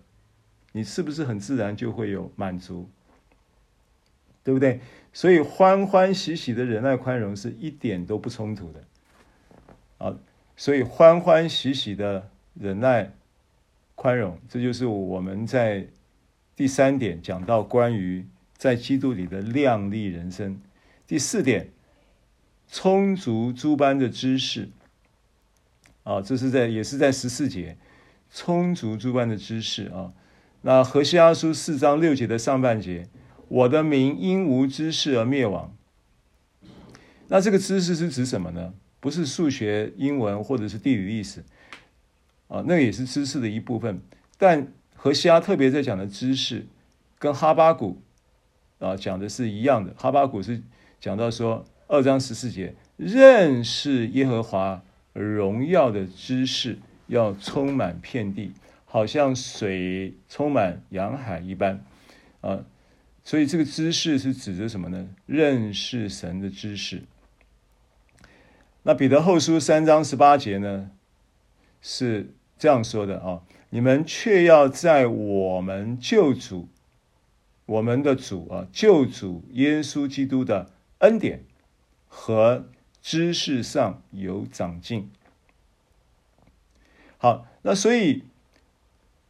[0.72, 2.90] 你是不是很自然就会有满足？
[4.42, 4.82] 对不对？
[5.16, 8.84] 所以欢欢喜喜的忍耐宽容是一点都不冲突的，
[9.98, 10.18] 啊，
[10.56, 13.12] 所以欢欢喜喜的忍耐
[13.94, 15.86] 宽容，这就是我们在
[16.56, 20.60] 第三点讲到关于在基督里的亮丽人生。
[21.06, 21.70] 第四点，
[22.68, 24.68] 充足诸般的知识，
[26.02, 27.76] 啊，这是在也是在十四节，
[28.32, 30.12] 充足诸般的知识啊。
[30.62, 33.06] 那何西阿书四章六节的上半节。
[33.54, 35.72] 我的民因无知识而灭亡。
[37.28, 38.74] 那这个知识是指什么呢？
[38.98, 41.44] 不是数学、英文或者是地理历史
[42.48, 44.00] 啊，那也是知识的一部分。
[44.38, 46.66] 但何西阿特别在讲的知识，
[47.20, 48.02] 跟哈巴谷
[48.80, 49.94] 啊讲的是一样的。
[49.96, 50.60] 哈巴谷是
[50.98, 54.82] 讲到说二章十四节，认识耶和华
[55.12, 58.50] 荣耀的知识要充满遍地，
[58.84, 61.84] 好像水充满洋海一般
[62.40, 62.64] 啊。
[63.24, 65.08] 所以这个知识是指着什么呢？
[65.24, 67.02] 认识神的知识。
[68.82, 70.90] 那彼得后书三章十八节呢，
[71.80, 76.68] 是这样说的啊：你们却要在我们救主、
[77.64, 81.44] 我们的主啊，救主耶稣基督的恩典
[82.06, 82.66] 和
[83.00, 85.10] 知识上有长进。
[87.16, 88.24] 好，那所以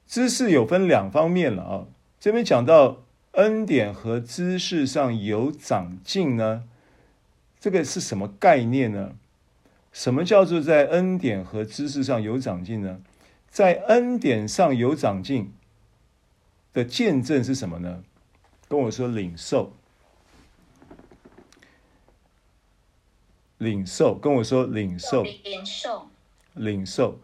[0.05, 1.87] 知识有分两方面了啊。
[2.19, 3.04] 这边讲到
[3.35, 6.65] 恩典和知识上有长进呢，
[7.59, 9.17] 这个是什么概念呢？
[9.93, 13.01] 什么叫做在恩典和知识上有长进呢？
[13.49, 15.53] 在恩典上有长进
[16.73, 18.03] 的见证是什么呢？
[18.67, 19.73] 跟我说领受，
[23.59, 26.11] 领受，跟我说领受，领受，
[26.55, 27.21] 领受，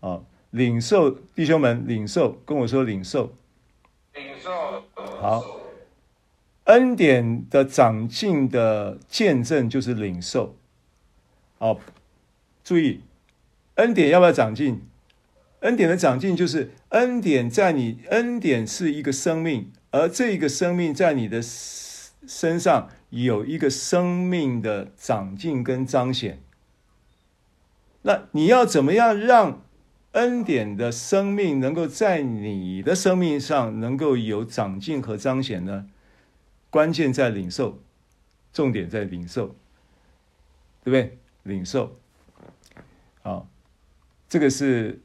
[0.00, 3.36] 啊，领受，弟兄们，领受，跟我说领受，领受，
[4.16, 4.82] 领受
[5.20, 5.44] 好，
[6.64, 10.56] 恩典的长进的见证就是领受。
[11.58, 11.78] 好，
[12.64, 13.02] 注意，
[13.74, 14.82] 恩典要不要长进？
[15.60, 26.40] 恩典的长进就是恩典在你，恩典是一个生命，而这个生命在你的身上有一个生命的长进跟彰显。
[28.02, 29.62] 那你要怎么样让
[30.16, 35.90] 恩典的生命能够在你的生命上能够有长进和彰显呢？
[36.70, 37.82] 关键在领受，
[38.50, 39.54] 重点在领受，
[40.82, 41.18] 对不对？
[41.42, 41.98] 领受，
[43.22, 43.46] 好，
[44.26, 45.02] 这个是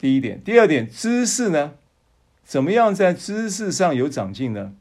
[0.00, 0.42] 第一点。
[0.42, 1.74] 第二点，知识呢？
[2.44, 4.74] 怎么样在知识上有长进呢？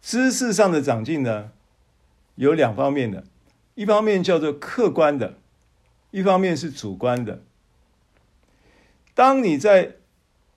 [0.00, 1.52] 知识上的长进呢，
[2.36, 3.24] 有两方面的，
[3.74, 5.36] 一方面叫做客观的，
[6.10, 7.42] 一方面是主观的。
[9.14, 9.96] 当你在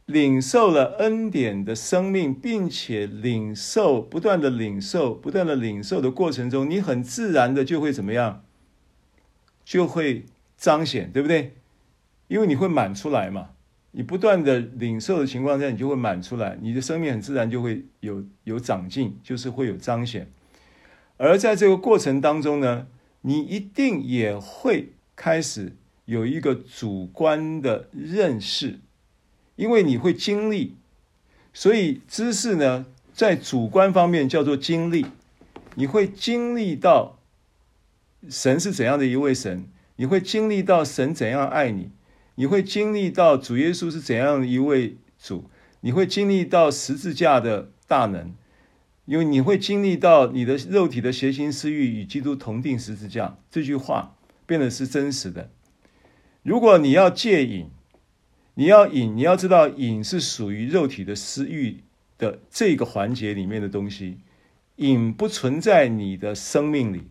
[0.06, 8.44] 领受了恩典的生命，并且领受不断的领受、不断的领受的过程中，你很自然的就会怎么样？
[9.64, 10.26] 就会
[10.58, 11.56] 彰显，对不对？
[12.28, 13.52] 因为你会满出来嘛。
[13.92, 20.28] 你不断的领受的情况下，你就会满出来，你的生命很自然就会有有长进，就是会有彰显。
[21.18, 22.88] 而在这个过程当中呢，
[23.22, 28.80] 你一定也会开始有一个主观的认识。
[29.56, 30.76] 因为你会经历，
[31.54, 35.06] 所以知识呢，在主观方面叫做经历。
[35.76, 37.20] 你会经历到
[38.30, 39.66] 神是怎样的一位神，
[39.98, 41.92] 你会经历到神怎样爱你，
[42.36, 45.50] 你会经历到主耶稣是怎样一位主，
[45.82, 48.34] 你会经历到十字架的大能，
[49.06, 54.16] 因为你会经历到你的肉体的邪情私欲与基督同钉十字架，这句话
[54.48, 55.52] 变得是真实的。
[56.44, 57.68] 如果你要戒瘾，
[58.56, 61.84] 你要瘾，你要知道瘾是属于肉体的私欲
[62.18, 64.18] 的这个环节里面的东西，
[64.76, 67.08] 瘾不存在你的生命里。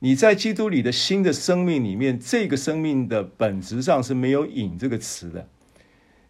[0.00, 5.48] 你在基督里的新的生命里面，这个生命的本质上是没有瘾这个词的，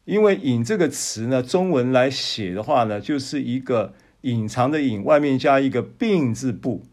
[0.05, 6.85] 因为瘾这个词呢，中文来写的话呢，就是一个隐藏的隐，外面加一个病字部，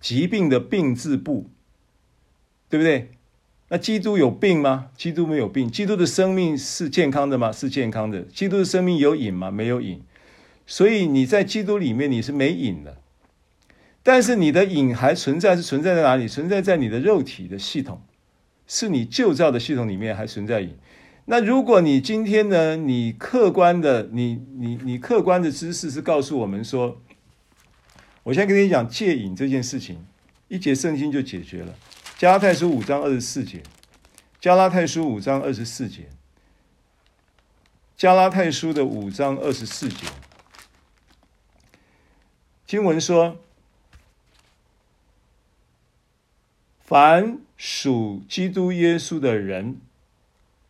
[0.00, 1.50] 疾病的病字部，
[2.68, 3.10] 对不对？
[3.72, 4.88] 那基督有病吗？
[4.98, 5.70] 基督没有病。
[5.70, 7.50] 基督的生命是健康的吗？
[7.50, 8.20] 是健康的。
[8.20, 9.50] 基督的生命有瘾吗？
[9.50, 10.02] 没有瘾。
[10.66, 12.98] 所以你在基督里面你是没瘾的，
[14.02, 16.28] 但是你的瘾还存在，是存在在哪里？
[16.28, 18.02] 存在在你的肉体的系统，
[18.66, 20.76] 是你旧造的系统里面还存在瘾。
[21.24, 27.00] 那如果你今天呢，你客观的，你你你客观的知识是告诉我们说，
[28.24, 29.96] 我先跟你讲戒瘾这件事情，
[30.48, 31.74] 一节圣经就解决了。
[32.22, 33.64] 加拉太书五章二十四节，
[34.40, 36.08] 加拉太书五章二十四节，
[37.96, 40.06] 加拉太书的五章二十四节，
[42.64, 43.40] 经文说
[46.78, 49.80] ：“凡属基督耶稣的人，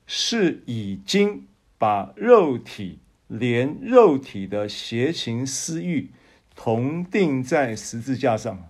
[0.06, 1.46] 是已经
[1.76, 2.98] 把肉体
[3.28, 6.10] 连肉体的邪情私欲
[6.56, 8.68] 同钉在十字架上了。”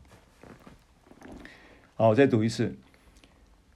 [2.02, 2.74] 好，我再读一次。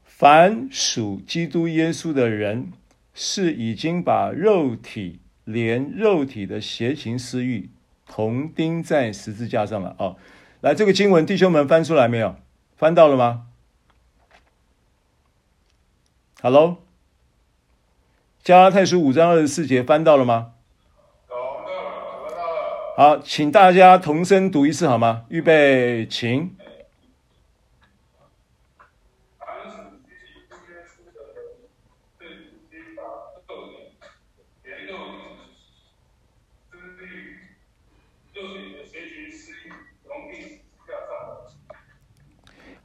[0.04, 2.72] 凡属基督耶稣的人，
[3.14, 7.70] 是已经把肉体连肉体的邪情私欲，
[8.04, 9.94] 同钉在十字架上了。
[10.00, 10.16] 哦，
[10.60, 12.34] 来，这个经文，弟兄们翻出来没有？
[12.76, 13.46] 翻到了吗
[16.42, 16.78] ？Hello，
[18.42, 20.54] 加拉太书五章二十四节翻到了吗？
[22.96, 25.26] 好，请大家同声读一次好吗？
[25.28, 26.56] 预备，请。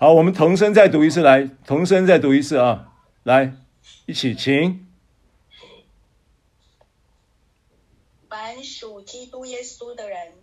[0.01, 2.91] 好，我们同声再读一次，来，同声再读一次啊，
[3.21, 3.53] 来，
[4.07, 4.87] 一起，请。
[8.27, 10.33] 凡属基督耶稣的人，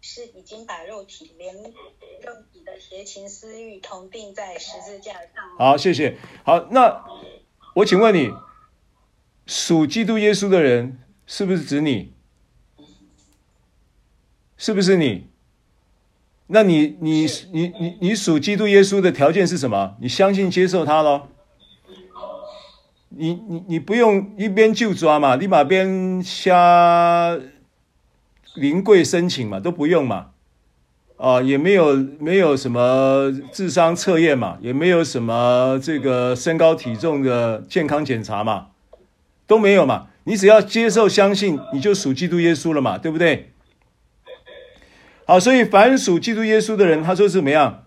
[0.00, 5.58] 是已经把肉体连肉体的邪情私欲同定在十字架上。
[5.58, 6.16] 好，谢谢。
[6.42, 7.04] 好，那
[7.74, 8.30] 我请问你，
[9.44, 12.14] 属基督耶稣的人是不是指你？
[14.56, 15.28] 是不是你？
[16.48, 19.96] 那你你你你你属基督耶稣的条件是什么？
[20.00, 21.28] 你相信接受他咯？
[23.08, 27.38] 你你你不用一边就抓嘛，立马边瞎
[28.54, 30.26] 临柜申请嘛，都不用嘛，
[31.16, 38.68] 啊，也没有没有什么智商测验嘛，也没有什么这个身高体重的健康检查嘛，
[39.46, 43.52] 都没有嘛，你只要接受相信，你就属基督耶稣了嘛，对不对？
[45.28, 47.82] 好，所以凡属基督耶稣的人，他说是怎么样？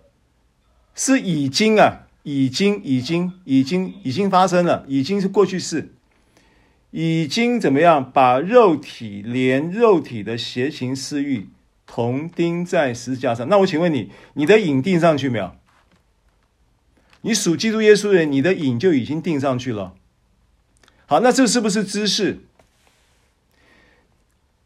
[0.93, 5.93] 是已经啊，已经，已经，已经，已经发生了，已经是过去式，
[6.91, 8.11] 已经怎么样？
[8.11, 11.47] 把肉体连肉体的邪情私欲
[11.87, 13.47] 同钉在十字架上。
[13.47, 15.55] 那我请问你，你的影钉上去没有？
[17.21, 19.95] 你属基督耶稣的人，你的影就已经钉上去了。
[21.05, 22.41] 好，那这是不是知识？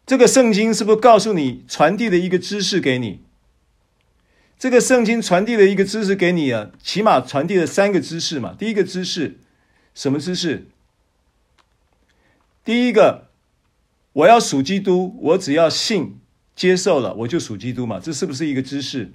[0.06, 3.22] 这个圣经是不是告诉你传递的一个知识给你？
[4.60, 8.56] 这个圣经传递的一个知识给你啊，起码传递了三个知识嘛。
[8.58, 9.40] 第一个知识，
[9.94, 10.68] 什么知识？
[12.64, 13.30] 第一个，
[14.14, 16.20] 我要属基督，我只要信
[16.56, 18.00] 接受了，我就属基督嘛。
[18.00, 19.12] 这是不是一个知识？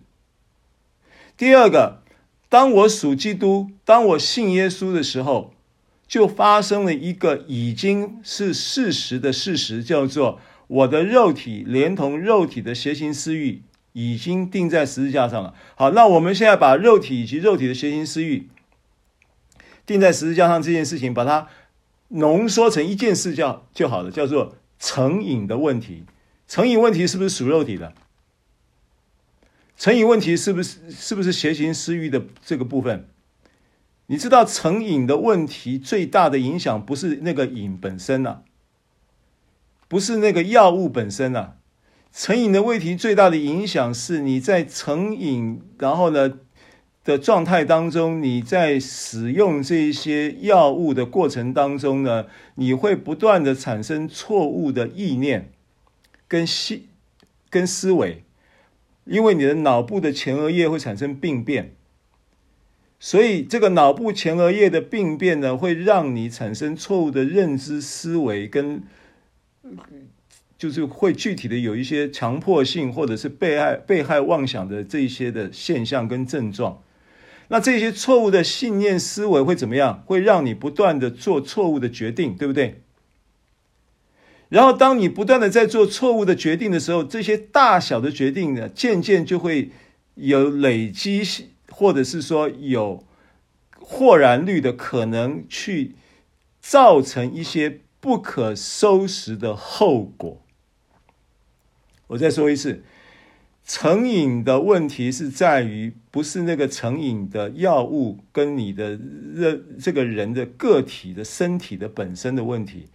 [1.36, 2.02] 第二个，
[2.48, 5.54] 当我属基督，当我信耶稣的时候，
[6.06, 10.40] 就发生了一个已经是事实的事实，叫做。
[10.68, 13.62] 我的肉体连同肉体的邪情私欲
[13.94, 15.54] 已经钉在十字架上了。
[15.74, 18.48] 好，那我们现在把肉体以及肉体的邪情私欲
[19.84, 21.48] 钉在十字架上这件事情，把它
[22.08, 26.04] 浓缩成一件事叫就好了，叫做成瘾的问题。
[26.46, 27.92] 成瘾问题是不是属肉体的？
[29.76, 33.08] 成瘾问题是不是是不是邪情私欲的这个部分？
[34.06, 38.42] 你知道成瘾的问题最大的影响不是那个瘾本身呐、啊。
[39.88, 41.56] 不是那个药物本身啊，
[42.12, 46.34] 成瘾的问题最大的影响是你在成瘾，然后呢
[47.02, 55.50] 的状态当中，你在使用这些药物的过程当中呢，你会不断的产生错误的意念
[56.28, 56.80] 跟思
[57.48, 58.24] 跟思维，
[59.06, 61.74] 因为你的脑部的前额叶会产生病变，
[63.00, 68.82] 所以这个脑部前额叶的病变呢，会让你产生错误的认知思维跟。
[70.58, 76.82] 就是会具体的有一些强迫性或者是被害被害妄想的这一些的现象跟症状，
[77.46, 80.02] 那这些错误的信念思维会怎么样？
[80.04, 82.82] 会让你不断的做错误的决定，对不对？
[84.48, 89.70] 然后当你不断的在做错误的决定的时候，这些大小的决定呢，渐渐就会
[90.16, 91.22] 有累积，
[91.70, 93.04] 或者是说有
[93.78, 95.94] 豁然率的可能去
[96.60, 97.82] 造成一些。
[98.00, 100.42] 不可收拾的后果。
[102.08, 102.82] 我再说一次，
[103.66, 108.98] 成瘾的问题是在于，不是那个成瘾的药物跟你的
[109.36, 112.86] 这这个人的个体的身体的本身的问题，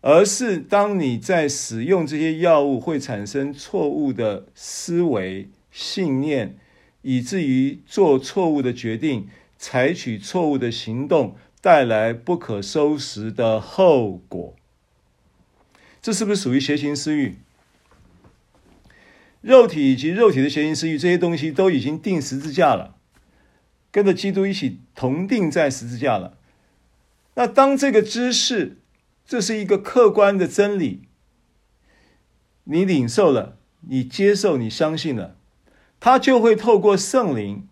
[0.00, 6.56] 而是当你在使用这些药物会产生错误的思维信念，
[7.02, 9.26] 以至于做错误的决定，
[9.58, 11.36] 采取错误的行动。
[11.66, 14.54] 带来不可收拾的后果，
[16.00, 17.38] 这是不是属于邪情私欲？
[19.40, 22.94] 肉体以及肉体的邪情私欲，这些东西都已经钉十字架了，
[23.90, 26.38] 跟着基督一起同钉在十字架了。
[27.34, 28.78] 那当这个知识，
[29.26, 31.08] 这是一个客观的真理，
[32.62, 35.36] 你领受了，你接受，你相信了，
[35.98, 37.66] 它就会透过圣灵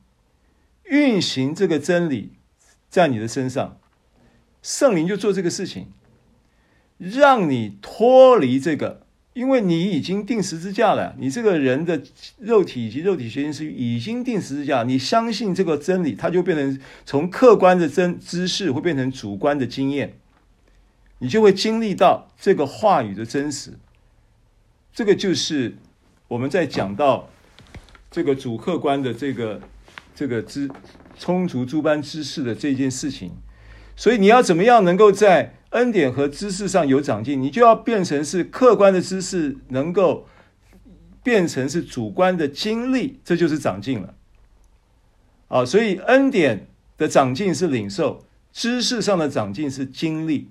[0.82, 2.32] 运行这个真理
[2.90, 3.78] 在你的身上。
[4.64, 5.88] 圣灵就做这个事情，
[6.96, 12.02] 让你脱离这个，因为你已经定十字架了，你这个人的
[12.38, 20.16] 肉体以及肉体学习是已经定十字架，你相信这个真理，它就变成从客观的真知识会变成主观的经验，
[21.18, 23.74] 你就会经历到这个话语的真实。
[24.94, 25.76] 这个就是
[26.28, 27.28] 我们在讲到
[28.10, 29.60] 这个主客观的这个
[30.14, 30.70] 这个知
[31.18, 33.32] 充足诸般知识的这件事情，
[33.96, 40.28] 所以你要怎么样能够在恩典和知识上有长进，你就要变成是客观的知识，能够
[41.22, 44.14] 变成是主观的经历，这就是长进了。
[45.48, 46.66] 啊，所以恩典
[46.96, 50.48] 的长进是领受，知识上的长进是经历，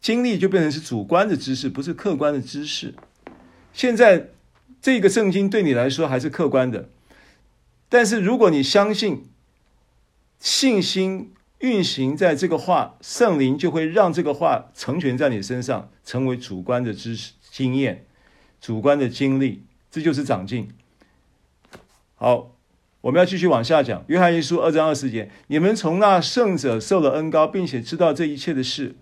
[0.00, 2.94] 经历就变成是主观的知识，不是客观的知识。
[3.72, 4.28] 现在
[4.82, 6.88] 这个圣经对你来说还是客观的，
[7.88, 9.24] 但是如果你相信，
[10.38, 11.32] 信心。
[11.60, 18.06] 运行在这个话，圣灵就会让这个话成全在你身上，成为主观的知识、经验、
[18.60, 20.70] 主观的经历，这就是长进。
[22.14, 22.56] 好，
[23.02, 24.04] 我们要继续往下讲。
[24.08, 28.96] 约翰一书二章二十节：你们从那圣者受了恩膏，并且知道这一切的事。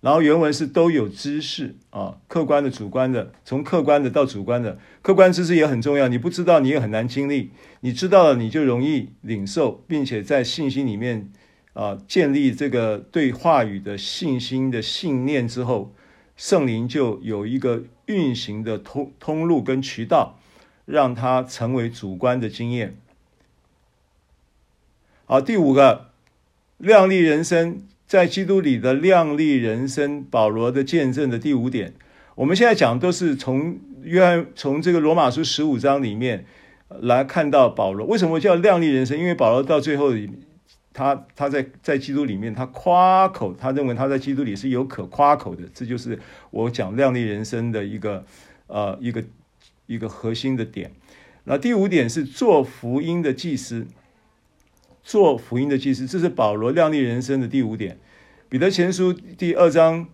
[0.00, 6.08] 然后原文是都有知识啊，客观的、主观的，从客观的到主观的，客观知识也很重要。
[6.08, 7.50] 你不知道，你也很难经历；
[7.80, 11.28] 你知道了，你就容易领受，并且在信心里面
[11.74, 15.92] 啊建立这个对话语的信心的信念之后，
[16.36, 20.38] 圣灵就有一个运行的通通路跟渠道，
[20.86, 22.96] 让它成为主观的经验。
[25.24, 26.10] 好，第五个，
[26.78, 27.82] 亮丽人生。
[28.04, 31.94] 在基督里的亮丽人生，保罗的见证的第五点，
[32.34, 36.44] 我们现在讲都是从约翰从这个罗马书十五章里面
[36.88, 39.18] 来看到保罗为什么叫亮丽人生？
[39.18, 40.12] 因为保罗到最后，
[40.92, 46.18] 他他在在基督里面，他夸口，他认为他在基督里是有可夸口的，这就是
[46.50, 48.24] 我讲亮丽人生的一个
[48.66, 49.24] 呃一个
[49.86, 50.92] 一个核心的点。
[51.44, 53.86] 那第五点是做福音的祭司。
[55.04, 57.98] 做福音的祭司，这是保罗亮丽人生的第五点。
[58.48, 60.06] 彼得前书第二章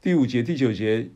[0.00, 1.10] 第五节、第九节，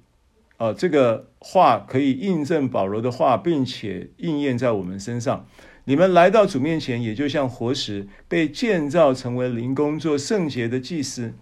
[0.56, 5.47] 啊，这个话可以印证保罗的话，并且应验在我们身上。
[5.85, 11.35] 你们来到主面前，也就像活石，被建造成为灵工，做圣洁的祭司，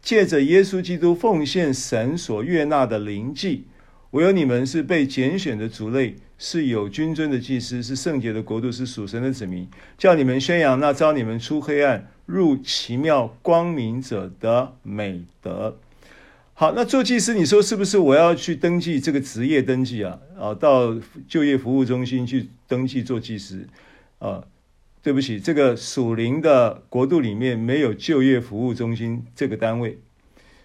[0.00, 3.64] 借着耶稣基督奉献神所悦纳的灵祭。
[4.12, 6.16] 唯有你们是被拣选的族类。
[6.40, 15.78] 是有君尊的祭司，是圣洁的国度，是属神的子民，叫你们宣扬那召你们出黑暗入奇妙光明者的美德。
[16.60, 20.18] 好，那做祭司，你说是不是我要去登记这个职业登记啊？
[20.36, 20.92] 啊，到
[21.28, 23.68] 就业服务中心去登记做祭司？
[24.18, 24.42] 啊，
[25.00, 30.00] 对不起，这个属灵的国度里面没有就业服务中心这个单位。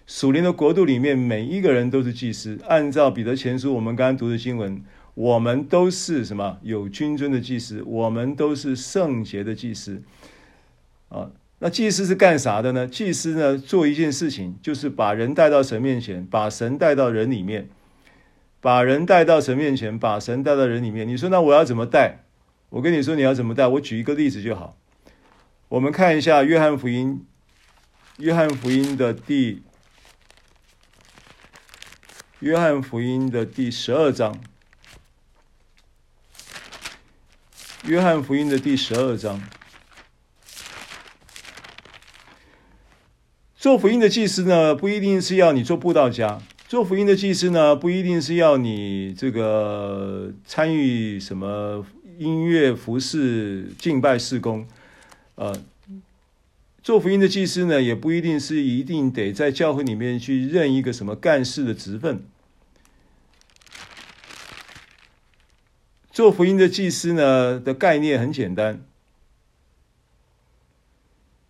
[0.04, 4.82] 属灵的国度里面每一个人都是祭司，按照彼得前书我们刚刚读的经文。
[5.14, 6.58] 我们都是什么？
[6.62, 10.02] 有君尊的祭司，我们都是圣洁的祭司
[11.08, 11.30] 啊。
[11.64, 12.86] 那祭司是干啥的呢？
[12.86, 17.70] 祭司呢，做一件事情，就是把人带到神面前，把神带到人里面，
[18.60, 21.08] 把人带到神面前，把神带到人里面。
[21.08, 22.26] 你说那我要怎么带？
[22.68, 23.66] 我跟你说你要怎么带？
[23.66, 24.76] 我举一个例子就好。
[25.70, 27.24] 我们看一下约翰福音，
[28.18, 29.62] 约翰福音的第，
[32.40, 34.38] 约翰福音的第十二章。
[37.86, 39.42] 约翰福音的第十二章，
[43.64, 46.38] 做福音的祭司呢，不一定是要你做布道家；
[46.68, 51.86] 做福音的祭司呢，不一定是要你这个参与什么
[52.18, 54.68] 音乐、服饰、敬拜、事工。
[55.36, 55.64] 呃，
[56.82, 62.22] 做福音的祭司呢，也不一定是一定得在教会里面去任一个什么干事的职分。
[66.12, 68.84] 做福音的祭司呢的概念很简单，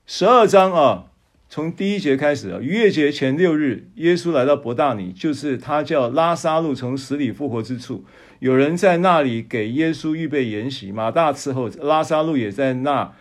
[0.06, 1.10] 十二章啊，
[1.54, 8.04] 从第一节开始啊，逾越节前六日，耶稣来到伯大尼，就是他叫拉撒路从死里复活之处。
[8.40, 13.14] 有人在那里给耶稣预备筵席，马大伺候，拉撒路也在那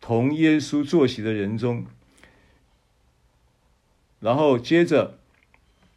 [0.00, 1.84] 同耶稣坐席的人中。
[4.20, 5.18] 然后接着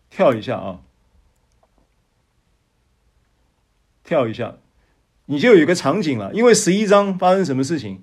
[0.10, 0.82] 跳一下啊，
[4.04, 4.56] 跳一下。
[5.28, 8.02] 你就有一个场景了，因为十一章发生什么事情？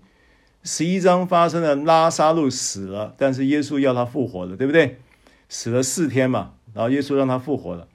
[0.67, 4.99] 十一章发生了拉撒路死了，但是耶稣要他复活了，对不对？
[5.49, 7.87] 死了四天嘛，然后耶稣让他复活了。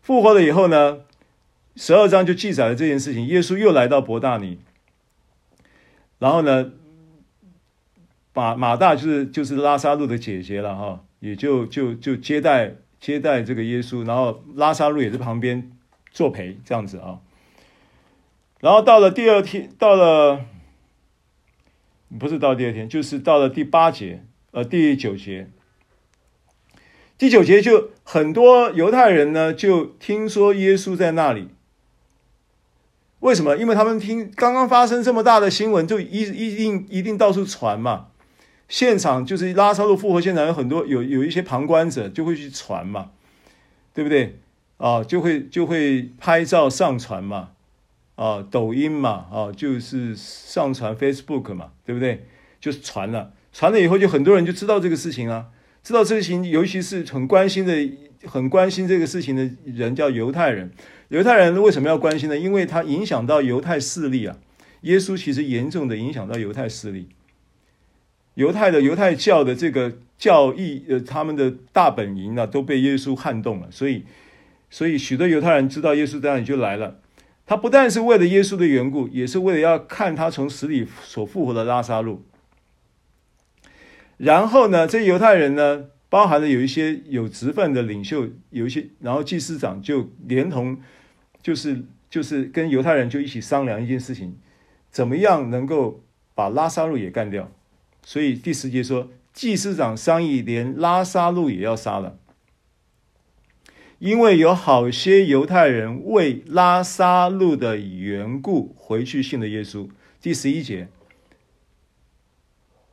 [0.00, 1.00] 复活了以后呢，
[1.76, 3.26] 十二章就记载了这件事情。
[3.26, 4.58] 耶稣又来到伯大尼，
[6.18, 6.72] 然后呢，
[8.32, 15.70] 马马大就是就是拉撒路的姐姐了哈，也就就就接待接待这个耶稣，然后拉撒路也在旁边
[16.10, 17.18] 作陪这样子啊。
[18.60, 20.40] 然后到了第二天，到了
[22.16, 25.50] 不是到第二天，就是到了第八节，呃，第九节。
[27.18, 31.48] 第九节就很多犹太人呢，就听说耶稣在那里。
[33.20, 33.56] 为什么？
[33.56, 38.06] 因为他们听刚刚发生这么大的新闻，就一一定一定到处传嘛。
[38.68, 43.10] 现场就是拉撒路复活现场，有很多有有一些旁观者就会去传嘛，
[43.92, 44.38] 对不对？
[44.76, 47.50] 啊，就会就会拍照上传嘛，
[48.18, 52.26] 啊，抖音嘛，啊，就是上传 Facebook 嘛，对不对？
[52.60, 55.46] 就是传了，传了以后就很多人就知道这个事情啊。
[55.84, 57.72] 知道这个事情，尤其是很关心的、
[58.24, 60.72] 很关心这个事情的人，叫犹太人。
[61.10, 62.36] 犹太人为什么要关心呢？
[62.36, 64.36] 因为他影响到犹太势力啊。
[64.80, 67.08] 耶稣其实严重的影响到犹太势力，
[68.34, 73.68] 犹太的犹太教的这个教义，呃，他们的大本营呢，都被耶稣撼动了。
[73.70, 74.02] 所以，
[74.68, 76.98] 所以许多犹太人知道耶稣在那里就来了。
[77.48, 82.22] 他不但是为了耶稣的缘故，也是为了要看他从死里所复活的拉撒路。
[84.18, 90.76] 然后呢，这犹太人呢，包含了有一些有职份的领袖，有一些，然后祭司长就连同，
[91.40, 94.36] 就是就是跟犹太人就一起商量一件事情，
[94.90, 96.02] 怎么样能够
[96.34, 97.50] 把拉撒路也干掉。
[98.04, 102.18] 所以第十节说，祭司长商议，连拉撒路也要杀了，
[103.98, 109.88] 因为有好些犹太人为拉撒路的缘故回去信了耶稣。
[110.20, 110.88] 第十一节。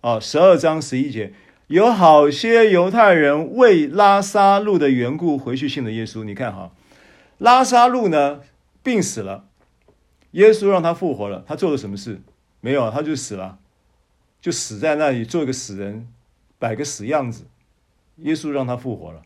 [0.02, 1.34] 啊，十二章十一节，
[1.65, 6.23] 有好些犹太人为拉撒路的缘故回去信了耶稣。
[6.23, 6.72] 你看哈，
[7.40, 8.41] 拉撒路呢
[8.84, 9.48] 病死了，
[10.32, 11.44] 耶稣让他复活了。
[11.48, 12.22] 他做了什么事？
[12.61, 13.57] 没有，他就死了，
[14.40, 16.07] 就死在那里，做一个死人，
[16.60, 17.45] 摆个死样子。
[18.18, 19.23] 耶稣让他复活了，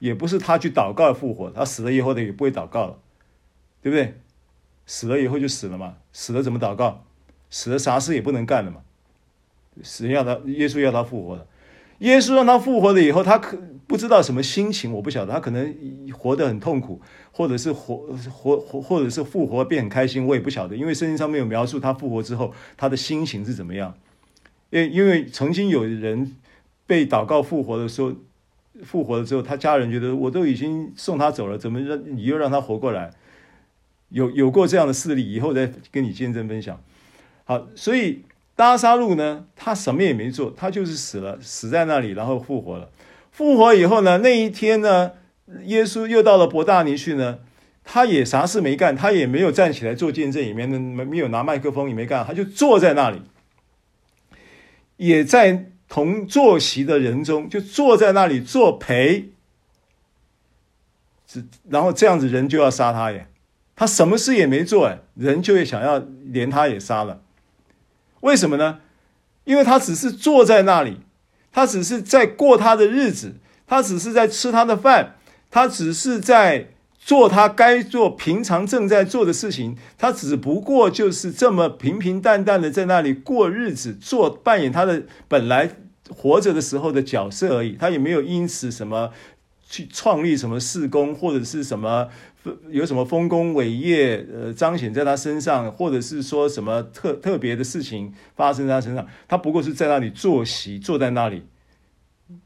[0.00, 2.98] 也不是他去祷告复活，他死了以后的也不会祷告了，
[3.80, 4.16] 对不对？
[4.86, 7.04] 死了以后就死了嘛，死了怎么祷告？
[7.48, 8.80] 死了啥事也不能干了嘛。
[9.82, 11.46] 神要他，耶稣要他复活了。
[11.98, 15.32] 耶稣让他复活了以后，他可不知道什么心情，我不晓得。
[15.32, 15.74] 他可能
[16.18, 17.00] 活得很痛苦，
[17.30, 17.96] 或者是活
[18.32, 20.74] 活活，或者是复活变很开心，我也不晓得。
[20.74, 23.94] 因为圣经上没有描述他复活之后他的心情是怎么样。
[24.70, 26.36] 因因为曾经有人
[26.86, 28.12] 被祷告复活的时候，
[28.84, 33.10] 复活了之后，他家人觉得我都已经送他走了，怎么让你又让他活过来？
[34.08, 36.80] 有有过这样的事例，以后再跟你见证分享。
[37.44, 38.22] 好，所以。
[38.56, 42.90] 拉沙路呢，他什么也没做，他就是死了，死在那里，然后复活了。
[43.32, 45.12] 复活以后呢，那一天呢，
[45.64, 47.38] 耶稣又到了伯大尼去呢，
[47.84, 53.22] 他也啥事没干，他也没有站起来做见证，里面呢没有拿麦克风，也没干，他就坐在那里，
[54.98, 59.32] 也在同坐席的人中，就坐在那里作陪。
[61.68, 63.28] 然后这样子人就要杀他耶，
[63.76, 67.20] 他什么事也没做哎，人就会想要连他也杀了。
[68.20, 68.80] 为什么呢？
[69.44, 71.00] 因为他只是坐在那里，
[71.52, 73.34] 他只是在过他的日子，
[73.66, 75.16] 他只是在吃他的饭，
[75.50, 76.68] 他只是在
[77.00, 85.70] 做他该做平常正在做的事情，他只不过就是这么平平淡淡的在那里过日子，做扮演他的本来
[86.08, 87.72] 活着的时候的角色而已。
[87.72, 89.10] 他也没有因此什么
[89.68, 92.08] 去创立什么事工或者是什么。
[92.70, 101.42] 有什么丰功伟业，呃，彰显在他身上，或者是说什么特特别的事情发生在他身上，他不过是在那里坐席，坐在那里，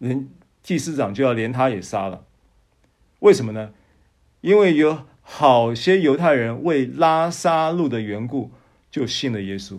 [0.01, 0.29] 人
[0.65, 2.25] 祭司长就要连他也杀了。
[3.21, 3.71] 为什么呢？
[4.45, 8.51] 因为有好些犹太人为拉撒路的缘故
[8.91, 9.79] 就信了耶稣。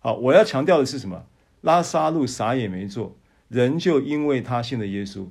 [0.00, 1.26] 好，我要强调的是什么？
[1.60, 3.16] 拉撒路啥也没做，
[3.46, 5.26] 人就因为他信了耶稣。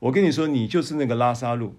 [0.00, 1.76] 我跟你说，你就是那个拉撒路。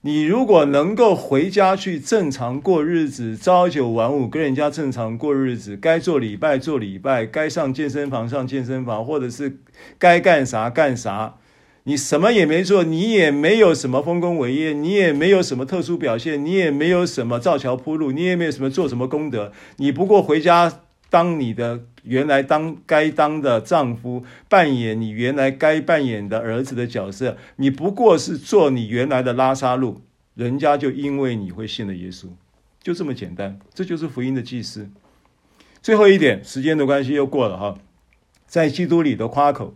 [0.00, 9.58] 你如果能够回家去正常过日子，朝九晚五跟人家正常过日子，该做礼拜做礼拜，该上健身房上健身房，或者是
[9.96, 11.36] 该干啥干啥，
[11.88, 20.82] 你什么也没做，你也没有什么丰功伟业，你也没有什么特殊表现，你也没有什么造桥铺路，你也没有什么做什么功德，你不过回家。
[21.10, 30.02] 当你的原来当该当的丈夫，扮演你原来该扮演的儿子的角色，你不过是做你原来的拉萨路，
[30.34, 32.26] 人家就因为你会信了耶稣，
[32.82, 34.90] 就这么简单，这就是福音的祭司。
[35.80, 37.78] 最后一点，时间的关系又过了哈，
[38.46, 39.74] 在基督里的夸口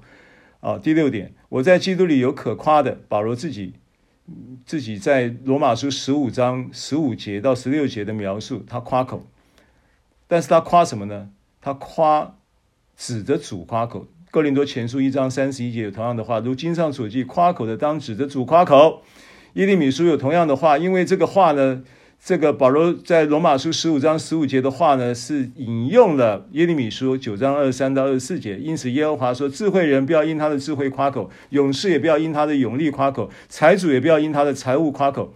[0.60, 3.74] 啊，第六点，我在基督里有可夸的，保罗自己
[4.64, 9.28] 自己在罗马书十五章十五节到十六节的描述，他夸口。
[10.26, 11.28] 但是他夸什么呢？
[11.60, 12.38] 他夸
[12.96, 19.02] 指着主夸口，哥林多前书一章三十一节有同样的话，如经上所记，夸口的当指着主夸口。
[19.52, 21.84] 耶利米书有同样的话，因为这个话呢，
[22.24, 28.56] 这个保罗在罗马书十五章十五节的话呢，是引用了耶利米书九章二十三到二十四节。
[28.58, 35.34] 因此，耶和华说：智慧人不要因他的智慧夸口，勇士也不要因他的勇力夸口，财主也不要因他的财物夸口。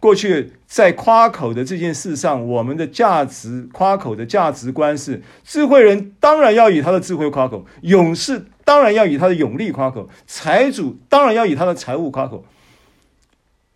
[0.00, 12.46] 过去在夸口的这件事上，我们的价值夸口的价值观是：智慧人当然要以他的智慧夸口，勇士当然要以他的勇力夸口，财主当然要以他的财物夸口。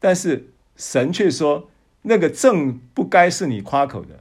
[0.01, 1.69] 但是神却说，
[2.09, 4.21] 那个正不该是你夸口的。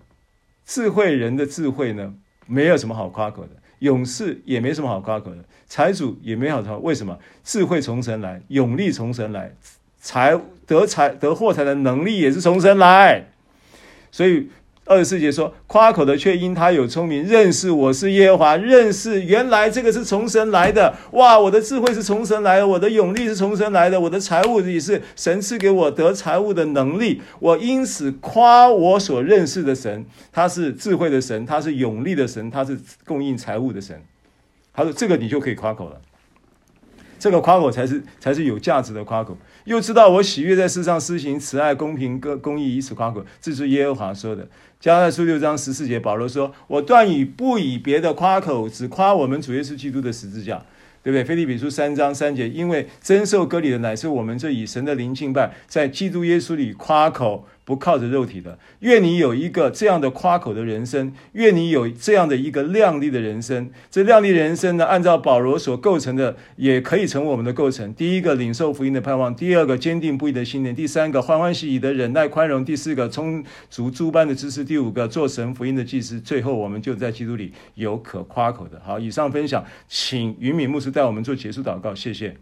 [0.66, 2.14] 智慧人的智慧呢，
[2.48, 6.76] 没有什么好夸口的；勇士也没什么好夸口的；财主也没好夸。
[6.80, 7.20] 为什么？
[7.44, 9.56] 智慧从神来，勇力从神来。
[10.00, 13.28] 财得财得货财的能力也是从神来，
[14.12, 14.50] 所以
[14.88, 20.96] 二十四节说，夸口的却因他有聪明，认识我是耶和华，认识原来这个是从神来的。
[21.14, 27.20] 哇，我的智慧是从神来的，我的勇力是从神来的，我的财物也是神赐给我得财物的能力。
[27.40, 34.00] 我因此夸我所认识的神，他是智慧的神，他是勇力的神，他是供应财物的神。
[34.72, 36.00] 他说这个你就可以夸口了，
[37.18, 39.36] 这个夸口才是才是有价值的夸口。
[39.64, 43.26] 又知道我喜悦在世上施行慈爱、公平、公公义，以此夸口。
[43.42, 44.48] 这是耶和华说的。
[44.86, 50.64] 加拉太书六章十四节，保罗说：“我断以不以别的夸口，只夸我们主耶稣基督的十字架。”
[51.02, 51.24] 对不对？
[51.24, 57.48] 菲利比书三章三节，因为真受割礼的乃是我们这以神的灵敬拜，在基督耶稣里夸口。
[57.66, 63.70] 不靠着肉体的，愿你有一个这样的夸口的人生，愿你有这样的一个亮丽的人生。
[63.90, 67.92] 这亮丽人生呢，按照保罗所构成的，也可以成为我们的构成。
[67.96, 76.20] 第一个，领受福音的盼望；第二个，坚定不移的信念；第三个，欢欢喜喜的忍耐宽容；第四个，充足诸般的知识；第五个，做神福音的祭司。
[76.20, 78.80] 最后，我们就在基督里有可夸口的。
[78.86, 82.36] 好，以上分享，请云敏牧师带我们做结束祷告，谢谢。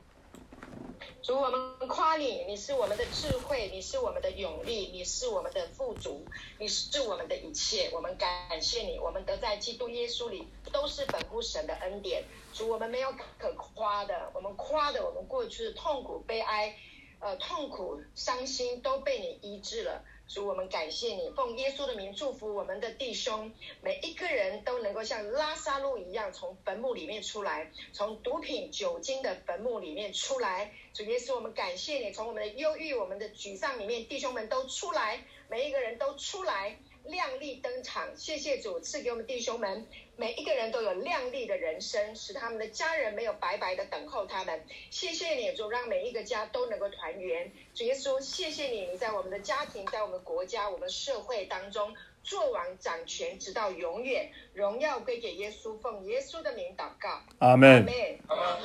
[1.24, 6.26] 主，我们夸你，你是我们的智慧，你是我们的勇力，你是我们的富足，
[6.60, 7.90] 你是我们的一切。
[7.94, 12.26] 我们感谢你，我们得在基督耶稣里都是本乎神的恩典。
[12.54, 16.76] 主，我们没有可夸的，我们夸的，我们过去的痛苦、悲哀、
[17.20, 20.04] 呃痛苦、伤心都被你医治了。
[20.28, 30.74] 主，我们感谢你，奉耶稣的名祝福我们的弟兄，每一个人都能够像拉撒路一样从坟墓里面出来，从毒品、酒精的坟墓里面出来。
[30.94, 36.78] 主耶稣，我们感谢你，从我们的忧郁、我们的沮丧里面，弟兄们都出来，每一个人都出来。
[37.06, 44.64] 亮丽登场，谢谢主赐给我们弟兄们，每一个人都有亮丽的人生，使他们的家人没有白白的等候他们。
[44.90, 47.52] 谢谢你，主让每一个家都能够团圆。
[47.76, 51.94] 主耶稣，谢谢你，你在我们的家庭，在我们国家、我们社会当中
[52.24, 54.32] 做王掌权，直到永远。
[54.54, 57.22] 荣耀归给耶稣，奉耶稣的名祷告。
[57.40, 57.86] 阿门。
[58.30, 58.58] 阿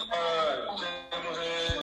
[1.23, 1.69] 门。